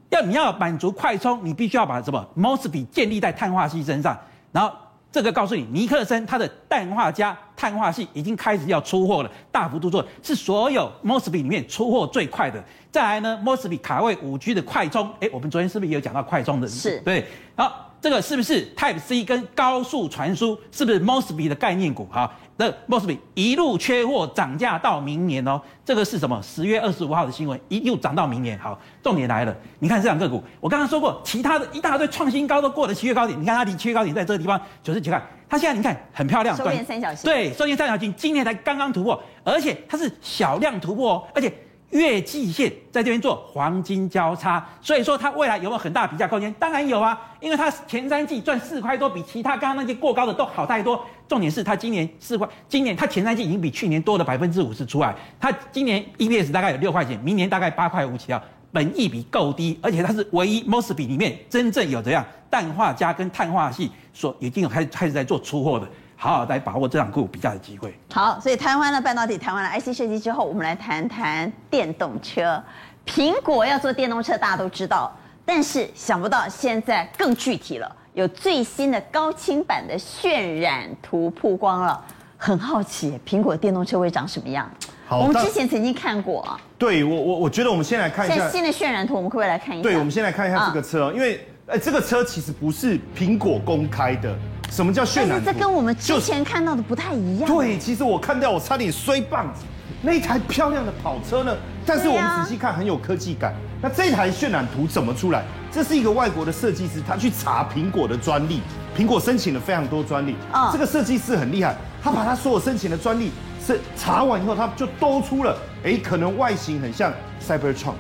[0.09, 4.18] 要你要满足快充，你必须要把什么 MOSFET 建立在碳化系身上，
[4.51, 4.74] 然后。
[5.12, 12.64] 这个告诉你，尼克森它的氮化镓碳化系已经开始要出货了，大幅度做，是所有 MOSFET 里面出货最快的。
[12.91, 16.66] 再来呢，MOSFET 卡位五 G 的快充，哎，我们昨天是不是也有讲到快充的？
[16.66, 17.91] 是，对，好。
[18.03, 20.59] 这个是不是 Type C 跟高速传输？
[20.73, 22.05] 是不是 MOSFET 的概念股？
[22.11, 25.63] 哈，那 MOSFET 一路缺货，涨价到明年哦。
[25.85, 26.43] 这个是什么？
[26.43, 28.59] 十月二十五号的新闻，一路涨到明年。
[28.59, 41.53] 好，重点来了，你看这两个股，我刚刚说过，其他的一大堆创新高都过了七月高点，你看它离七月高点在这个地方九十几块，它现在你看很漂亮，收敛三角形，对，收敛三角形，今年才刚刚突破，而且它是小量突破哦，而且。
[41.93, 46.53] 月季线在这边做黄金交叉，所以说它未来有没有很大比价空间？
[46.59, 51.03] 当然有啊，因为它前三季赚四块多，比其他刚刚那些过高的都好太多。
[51.28, 55.14] 重点是它今年四块，今年它前三季已经比去年多了百分之五十出来。
[55.38, 65.86] 它今年 EPS 大概有六块钱，明年大概八块五起跳，本益比够低，而且它是唯一 MOSFET 里面真正有这样氮化镓跟碳化系所已经有开始开始在做出货的。
[66.23, 67.93] 好好来把握这两个比较的机会。
[68.12, 72.62] 好，所以谈完了半导体，谈完了 IC 设计之后，我们来谈谈电动车。
[73.05, 75.12] 苹果要做电动车，大家都知道，
[75.45, 82.01] 但是想不到现在更具体了，有最新的高清版的渲染图曝光了。
[82.39, 84.70] 很好奇，苹果电动车会长什么样？
[85.09, 86.57] 好，我们之前曾经看过啊。
[86.79, 89.89] 对我，我我觉得我们先来看一下新的渲染图，我们可不可以来看一下？
[89.89, 94.33] 对，我们先来看一下这个车，嗯、因为呃，这个车其实不是苹果公开的。
[94.73, 95.45] 什么叫渲染图？
[95.45, 97.47] 这跟我们之前看到的不太一样。
[97.47, 99.61] 对，其实我看到我差点摔棒子。
[100.01, 101.55] 那一台漂亮的跑车呢？
[101.85, 103.55] 但是我们仔细看，很有科技感。
[103.83, 105.45] 那这台渲染图怎么出来？
[105.70, 108.62] 这是一个外国的设计师，他去查苹果的专利。
[108.97, 110.35] 苹果申请了非常多专利。
[110.51, 113.31] 啊，这个设计师很厉害，他把他所有申请的专利
[113.64, 115.55] 是查完以后，他就都出了。
[115.85, 117.12] 哎，可能外形很像
[117.47, 117.95] Cybertruck。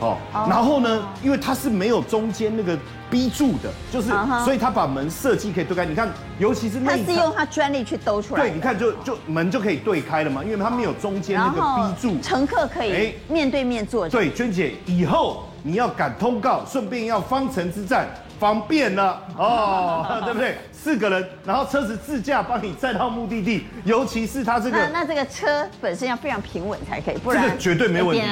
[0.00, 2.78] 哦，然后呢，因为它是没有中间那个
[3.10, 4.10] B 柱的，就是，
[4.44, 5.84] 所以它把门设计可以对开。
[5.84, 8.42] 你看，尤其是那它是用它专利去兜出来。
[8.42, 12.20] 对，你看就就门就可以对开了嘛，因为它没有中间那个 B 柱。
[12.22, 14.08] 乘客可以面对面坐。
[14.08, 18.06] 对，娟姐，以后你要赶通告，顺便要方程之战。
[18.38, 20.56] 方便了哦， 对不对？
[20.72, 28.22] 四个人，然后车子自驾帮你载到目的地，尤其是它这个，那那这个车本身要非常平稳才可以，不然这个绝对没问题。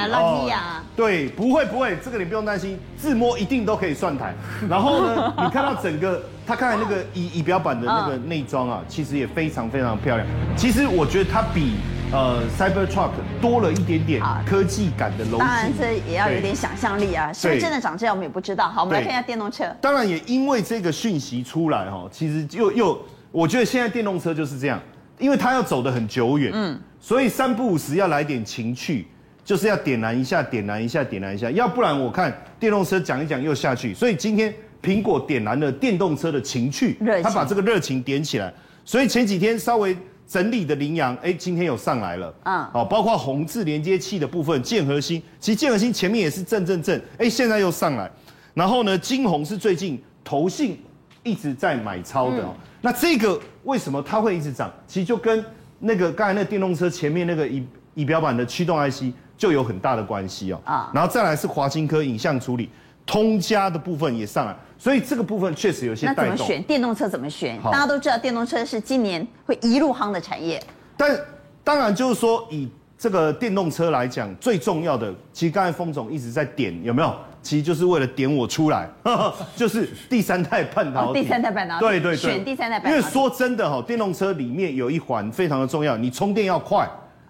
[0.49, 0.83] 啊！
[0.95, 4.33] 对，不会不会，这个你不用担心，自摸一定都可以算台。
[4.69, 10.25] 然后呢， 你看到整个，它刚才那个仪仪表板的那个内装啊，其实也非常非常漂亮。
[10.55, 11.75] 其实我觉得它比。
[12.09, 13.09] 呃，Cybertruck
[13.41, 18.69] 多了一点点科技感的柔性，当然这也要有点想象力啊，是不是真的长这样我们也不知道。
[18.69, 19.65] 好，我们来看一下电动车。
[19.81, 22.99] 当然也因为这个讯息出来哈，其实又又，
[23.31, 24.81] 我觉得现在电动车就是这样，
[25.19, 29.07] 因为它要走得很久远，嗯，所以三不五时要来点情趣，
[29.45, 33.93] 就是要点燃一下，点燃一下，点燃一下，要不然我看电动车讲一讲又下去。
[33.93, 38.53] 所以今天苹果点燃了电动车的情趣，他把这个热情点起来。
[38.83, 39.95] 所以前几天稍微。
[40.29, 48.11] 整理的羚羊，哎，今天有上来了，嗯，好，包括红字连接器的部分，建核心，其实建核心前面也是正正正，哎，现在又上来，
[48.57, 50.81] 然后呢，金红是最近投信
[51.21, 54.71] 一直在买超的，嗯、那这个为什么它会一直涨？
[54.87, 55.45] 其实就跟
[55.77, 62.67] 那个刚才那电动车前面那个仪仪表板的驱动 IC 就有很大的关系哦，啊，然后再来是华新科影像处理。
[63.05, 66.25] 通家的部分也上来，所以这个部分确实有些带动。
[66.25, 67.07] 那怎么选电动车？
[67.07, 67.57] 怎么选？
[67.61, 70.61] 大家都知道电动车是今年会一路夯的产业。
[70.97, 71.17] 但
[71.63, 77.15] 当然就是说，以这个电动车来讲，最重要的，其实刚才峰总一直在点，有没有？
[77.47, 78.89] 其实就是为了点我出来，
[79.55, 81.21] 就是第三代半导体。
[81.21, 81.79] 第三代半导体。
[81.79, 82.17] 对对对。
[82.17, 83.01] 选第三代半导体。
[83.01, 86.85] 因为说真的哈，电动车里面有一环非常的重要，你充电要快，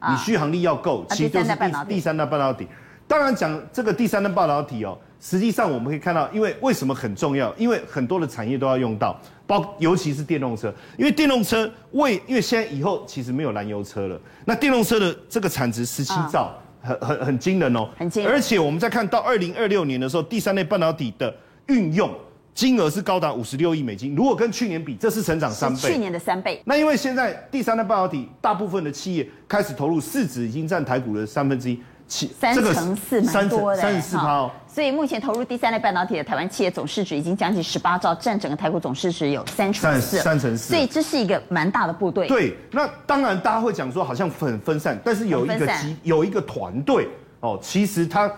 [0.09, 2.67] 你续航力要够，其实就是第第三代半导体。
[3.07, 7.53] 当然讲这个第三代半导体哦，实际上我们可以看到，因为为什么很重要？
[7.55, 9.15] 因为很多的产业都要用到。
[9.45, 16.51] 包尤其是电动车，因为电动车为因为现在以后其实没有燃油车了，那电动车的这个产值十七兆，
[16.87, 18.31] 很很很惊人哦，很惊人。
[18.31, 21.35] 而且我们在看到二零二六年的时候，第三类半导体的
[21.67, 22.09] 运用
[22.53, 26.61] 金额是高达五十六亿美金，如果跟去年比，这是成长三倍，去年的三倍。
[26.65, 31.79] 那因为现在第三类半导体大部分的企业开始投入，市值已经占台股的三分之一。
[32.07, 34.51] 三成四蛮多的，三十四趴哦。
[34.65, 40.19] 所以目前投入第三类半导体的台湾企业总市值已经将近十八兆，占整个台股总市值有三成四。
[40.19, 40.73] 三成四。
[40.73, 42.27] 所以这是一个蛮大的部队。
[42.27, 48.31] 对，那当然大家会讲说好像很分散，但是有一个集有一个团队哦，其实它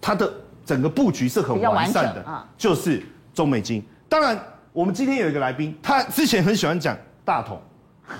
[0.00, 0.32] 它的
[0.64, 2.24] 整个布局是很完善的，
[2.56, 3.02] 就是
[3.34, 3.84] 中美金。
[4.08, 4.38] 当然，
[4.72, 7.60] 我们今天有一个来宾，他之前很喜欢讲大同，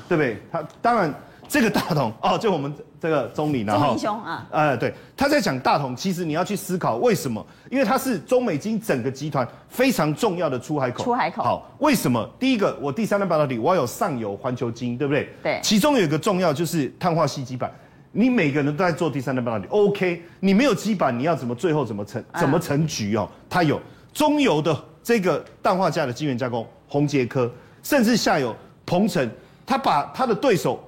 [0.09, 0.43] 对不对？
[0.51, 1.15] 他当然。
[1.51, 7.45] 这个大同哦，就我们这个中理，然后中理兄啊，呃，对，他在讲大同，其实你要去思考为什么？
[7.69, 11.03] 因为它是中美金整个集团非常重要的出海口。
[11.03, 11.43] 出海口。
[11.43, 12.25] 好，为什么？
[12.39, 15.29] 第一个，我第三代半导体，我要有上游环球金，对不对？
[15.43, 15.59] 对。
[15.61, 17.69] 其中有一个重要就是碳化矽基板，
[18.13, 20.23] 你每个人都在做第三代半导体，OK？
[20.39, 23.29] 你没有基板，你要怎么最后怎么成怎么成局哦？
[23.49, 23.81] 它有
[24.13, 27.51] 中游的这个氮化镓的晶圆加工，宏杰科，
[27.83, 28.55] 甚至下游
[28.87, 29.29] 鹏程，
[29.67, 30.81] 他把他的对手。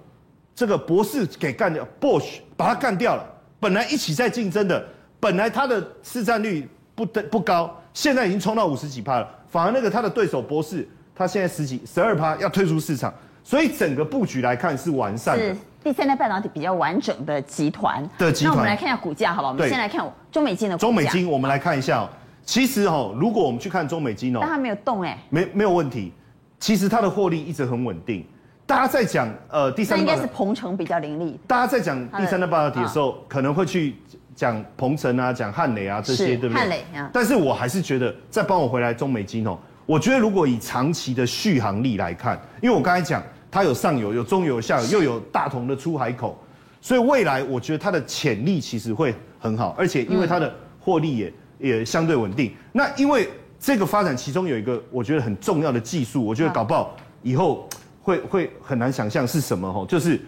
[0.55, 3.25] 这个博士给干掉，Bosch 把他干掉了。
[3.59, 4.85] 本来一起在竞争的，
[5.19, 9.29] 本来他的市占率不得不高，现在已经冲到五十几趴了。
[9.49, 13.13] 反而那个他的对手博士，他现在十几十二趴要退出市场，
[13.45, 15.55] 所以整个布局来看是完善的。
[15.55, 18.55] 是第三代半导体比较完整的集团的集团。
[18.55, 19.53] 那我们来看一下股价，好不好？
[19.53, 20.81] 我们先来看中美金的股。
[20.81, 22.09] 中美金，我们来看一下哦。
[22.45, 26.13] 其实哦，如果我们去看中美金哦，但它没有动哎，没没有问题。
[26.59, 28.25] 其实它的获利一直很稳定。
[28.65, 31.39] 大家在讲呃第三，应该是鹏程比较凌厉。
[31.47, 33.97] 大家在讲第三代半导体的时候，可能会去
[34.35, 36.55] 讲鹏程啊，讲汉磊啊这些，对不对？
[36.55, 37.11] 汉磊啊。
[37.13, 39.59] 但是我还是觉得，再帮我回来中美金哦。
[39.85, 46.39] 我觉得如果以长期的续航力来看，因为我刚才讲它有上游、有中游、下游，又有大同的出海口，
[46.81, 52.55] 所以未来我觉得它的潜力其实会很好，而且因为它的获利也也相对稳定。
[52.71, 57.69] 那因为这个发展其中有一个我觉得很重要的技术，我觉得搞不好以后。
[58.03, 60.21] 会会很难想象是什么吼，就是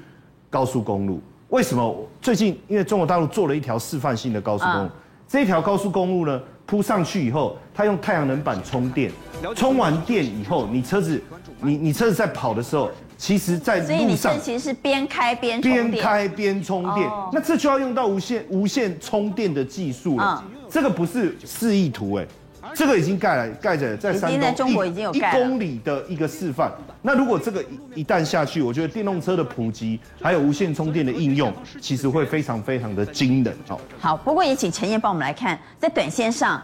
[0.48, 1.20] 高速公路。
[1.48, 4.90] 为什么最近因为中国大陆做了一条示范性的高速公路，
[5.28, 9.12] 这一条高速公路呢铺上去以后，它用太阳能板充电，
[9.54, 11.20] 充完电以后，你车子
[11.60, 20.42] 你你车子在跑的时候，其实在路上，所以你其实是边开边边开边充电，那这就要用到无线无线充电的技术了。
[20.68, 22.26] 这个不是示意图哎。
[22.74, 26.72] 这个已经盖了，盖着在山东，在中国已经有一公里的一个示范。
[27.02, 33.54] 那如果这个一一旦下去，我觉得电动车的普及，还有无线充电的应用，其实会非常非常的惊人。
[33.68, 36.62] 哦，好，不过也请陈燕帮我们来看，在短线上，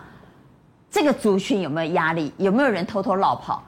[0.91, 2.33] 这个族群有没有压力？
[2.39, 3.63] 有没有人偷偷落跑？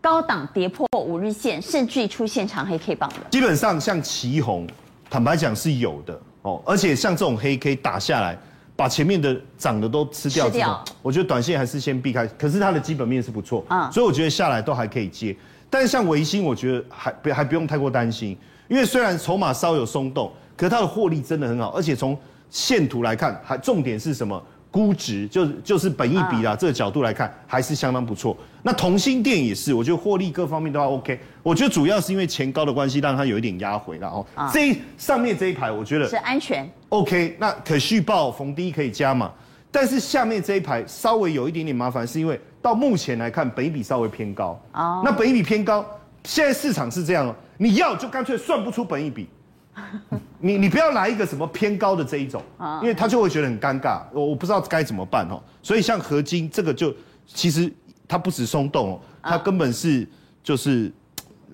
[0.00, 3.16] 高档跌破五日线，甚至出现长黑 K 棒的？
[3.30, 4.66] 基本上像旗红，
[5.10, 8.38] 坦白讲是有的哦，而且像这种黑 K 打下来。
[8.78, 12.24] 把前面的涨的都吃掉之后，我觉得短线还是先避开。
[12.38, 15.36] 可是它的基本面是不错，嗯，所以我觉得下来都还可以接。
[15.68, 22.16] 但是像维新，我觉得还不还不用太过担心，因为虽然筹码稍有松动，可是它的获利真的很好，而且从
[22.50, 24.40] 线图来看，还重点是什么？
[24.70, 28.36] 估值就就是本益比啦，这个角度来看还是相当不错。
[28.62, 31.18] 那同心店也是，我觉得获利各方面都还 OK。
[31.42, 34.26] 我觉得主要是因为前高的关系，让它有一点压回了哦。
[34.52, 37.36] 这上面这一排我觉得是安全 OK。
[37.38, 39.32] 那可续报逢低可以加嘛？
[39.70, 44.60] 但是下面这一排稍微有一点点麻烦，是因为到目前来看，本益比稍微偏高。
[44.74, 45.02] 哦。
[45.04, 45.84] 那本益比偏高，
[46.24, 49.28] 现在市场是这样哦，你要就干脆算不出本益比。
[50.40, 52.42] 你你不要来一个什么偏高的这一种，
[52.80, 55.42] 因为他就会觉得很尴尬，我我不知道该怎么办哦。
[55.62, 56.94] 所以像合金这个就
[57.26, 57.72] 其实
[58.06, 60.06] 它不止松动哦，它根本是
[60.42, 60.92] 就是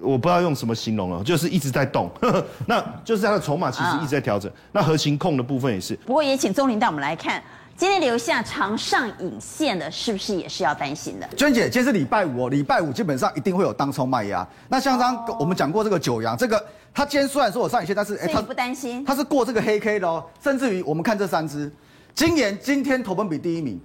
[0.00, 2.10] 我不知道用什么形容了，就是一直在动，
[2.66, 4.50] 那就是它的筹码其实一直在调整。
[4.72, 5.96] 那核心控的部分也是。
[6.06, 7.42] 不过也请钟林带我们来看。
[7.76, 11.26] 今天留下长上影线的，是不是也是要担心的？
[11.36, 14.46] 娟姐，今天是礼拜五哦，礼拜五基本上一定会有当冲卖压。
[14.68, 16.64] 那像刚刚我们讲过这个九阳，这个
[16.94, 20.24] 它今天虽然说我上影线，但是哎，它不担心，它是过这个黑 K 的哦。
[20.40, 21.70] 甚至于我们看这三只，
[22.14, 23.80] 今年今天投奔比第一名，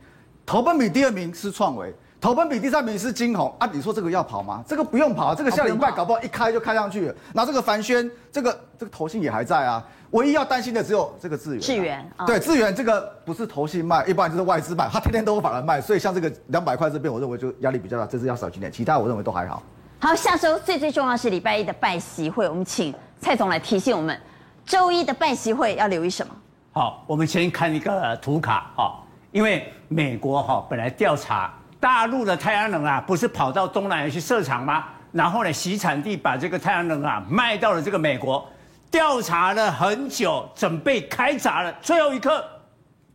[0.46, 1.92] 投奔比第二名是创维，
[2.22, 4.64] 投奔比第三名是晶宏啊，你说这个要跑吗？
[4.68, 7.16] 这个不用跑，这个下礼拜搞不好一开就开上去了。
[7.34, 9.84] 那这个凡轩，这个这个投信也还在啊。
[10.12, 18.72] 唯一要担心的只有这个智原，智原啊，对，智源这个不是投信卖，一般就是外资卖，他天天都有法人卖，所以像这个两百块这边，我认为就压力比较大，这次要小心点。
[18.72, 19.64] 其他我认为都还好。
[20.02, 24.18] 好，下周最最重要是礼拜一的拜习会，我们请蔡总来提醒我们，
[24.66, 26.34] 周一的拜习会要留意什么？
[26.72, 34.86] 好，我们先看一个图卡哈，因为美国哈本来调查大陆的太阳能啊，不是跑到东南亚去设厂吗？
[35.12, 38.48] 然后呢，洗产地把这个太阳能啊卖到了这个美国。
[38.90, 42.44] 调查了很久，准备开闸了，最后一刻，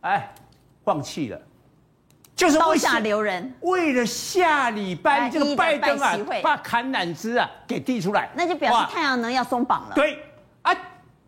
[0.01, 0.31] 哎，
[0.83, 1.41] 放弃了，
[2.35, 9.95] 就是刀下留人，为了下礼拜这个拜登啊，把橄榄枝啊给递出来，那就表示太阳能要松绑了。
[9.95, 10.19] 对，
[10.61, 10.75] 啊，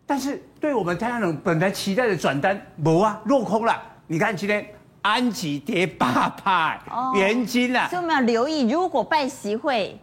[0.04, 3.80] 但是对我们太阳能本来期待的转单，没啊，落空了。
[4.06, 4.66] 你看今天
[5.02, 6.78] 安吉跌八趴，
[7.14, 9.98] 元金啊，所以我们要留意，如果拜习会。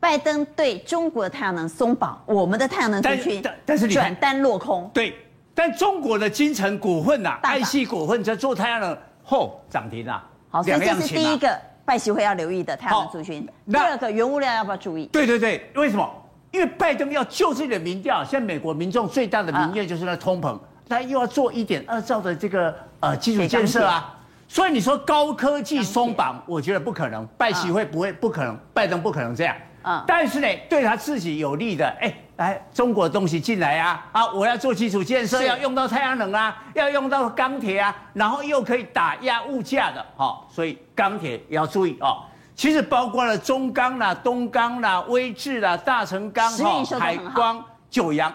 [0.00, 4.88] 拜登对中国的太阳能松绑，我们的太阳能出去，但是转单落空。
[4.94, 5.12] 对，
[5.52, 10.24] 但中国的金城股份呐，爱系股份在做太阳能后涨停啊。
[10.50, 13.46] 好，所以这是第一个拜习会要留意的太阳能族群。
[13.70, 15.06] 第二个原物料要不要注意？
[15.06, 16.10] 对对对，为什么？
[16.50, 24.18] 因为拜登要救自己的民调，现在美国民众最大的民怨就是那通膨，他又要做一点二兆的这个呃基础建设啊，
[24.48, 29.54] 所以你说高科技松绑，我觉得不可能，拜习会不会不可能，拜登不可能这样。
[30.06, 42.22] 但是呢，对他自己有利的，哎，来中国的东西进来啊，啊，我要做基础建设，要用到太阳能啊，要用到钢铁啊，然后又可以打压物价的，好，所以钢铁也要注意哦。
[42.54, 48.34] 其实包括了中钢啦、东钢啦、威智啦、大成钢、哈、海光、九阳，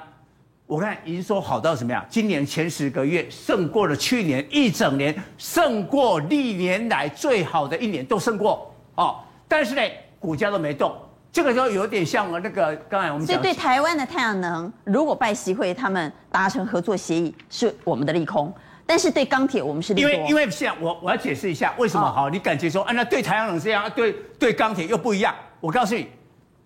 [0.65, 2.03] 我看已经说好到什么样？
[2.09, 9.19] 今年前十个月胜过了去年一整年，胜过历年来最好的一年都胜过哦。
[9.47, 9.81] 但是呢，
[10.19, 10.95] 股价都没动。
[11.33, 18.53] 这个就有点像我那个刚才我们讲，所以对台湾的太阳能，如果拜习会他们达成合作协议，是我们的利空；
[18.85, 20.11] 但是对钢铁，我们是利多。
[20.11, 25.33] 因为因为现在我我要解释一下为什么好，你感觉说啊，那对太阳能这样，对对钢铁又不一样。
[25.59, 26.07] 我告诉你，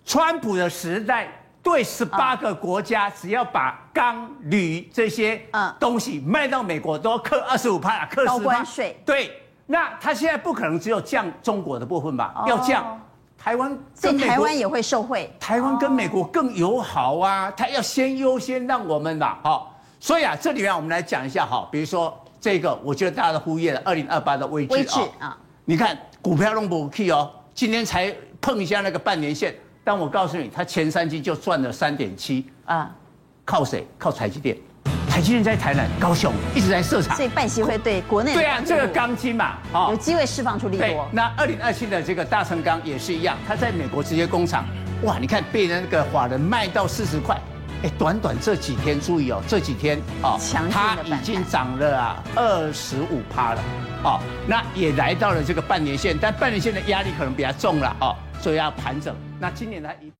[0.03, 1.31] 川普的时代
[1.63, 8.99] 对十八个国家，只要把钢铝这些嗯东西卖到美国，都要克二十五趴，课十趴税。
[9.05, 9.31] 对，
[9.65, 12.43] 那他现在不可能只有降中国的部分吧？
[12.47, 13.01] 要降。
[13.37, 15.31] 台湾，所以台湾也会受惠。
[15.39, 19.73] 台湾跟美国更友好啊，他要先优先让我们的好。
[19.99, 25.37] 所以啊，这里面我们来讲一下哈，比如说这个，我觉得大家都忽略了二零二八的威致啊。
[25.65, 32.93] 你看股票弄不 key 哦，今天才碰一下那个半年线，但我告诉你，它前三季就赚了三点七啊，
[33.45, 33.87] 靠谁？
[33.97, 34.57] 靠台积电。
[35.17, 39.57] 台积电在台南、高雄一直在设厂，所以拜习会对国内对啊，这个钢筋嘛，
[39.89, 41.09] 有机会释放出利多。
[41.11, 44.63] 那二零二七的这个大成钢也是一样，它在美国直接工厂，
[45.01, 47.35] 哇，你看被那个法人卖到四十块，
[47.81, 50.39] 哎，短短这几天，注意哦，这几天哦，
[50.71, 53.63] 它已经涨了啊二十五趴了，
[54.03, 59.15] 哦，那也来到了这个半年线，但半年线的压力可能比较重了哦，所以要盘整。
[59.39, 60.13] 那今年它一。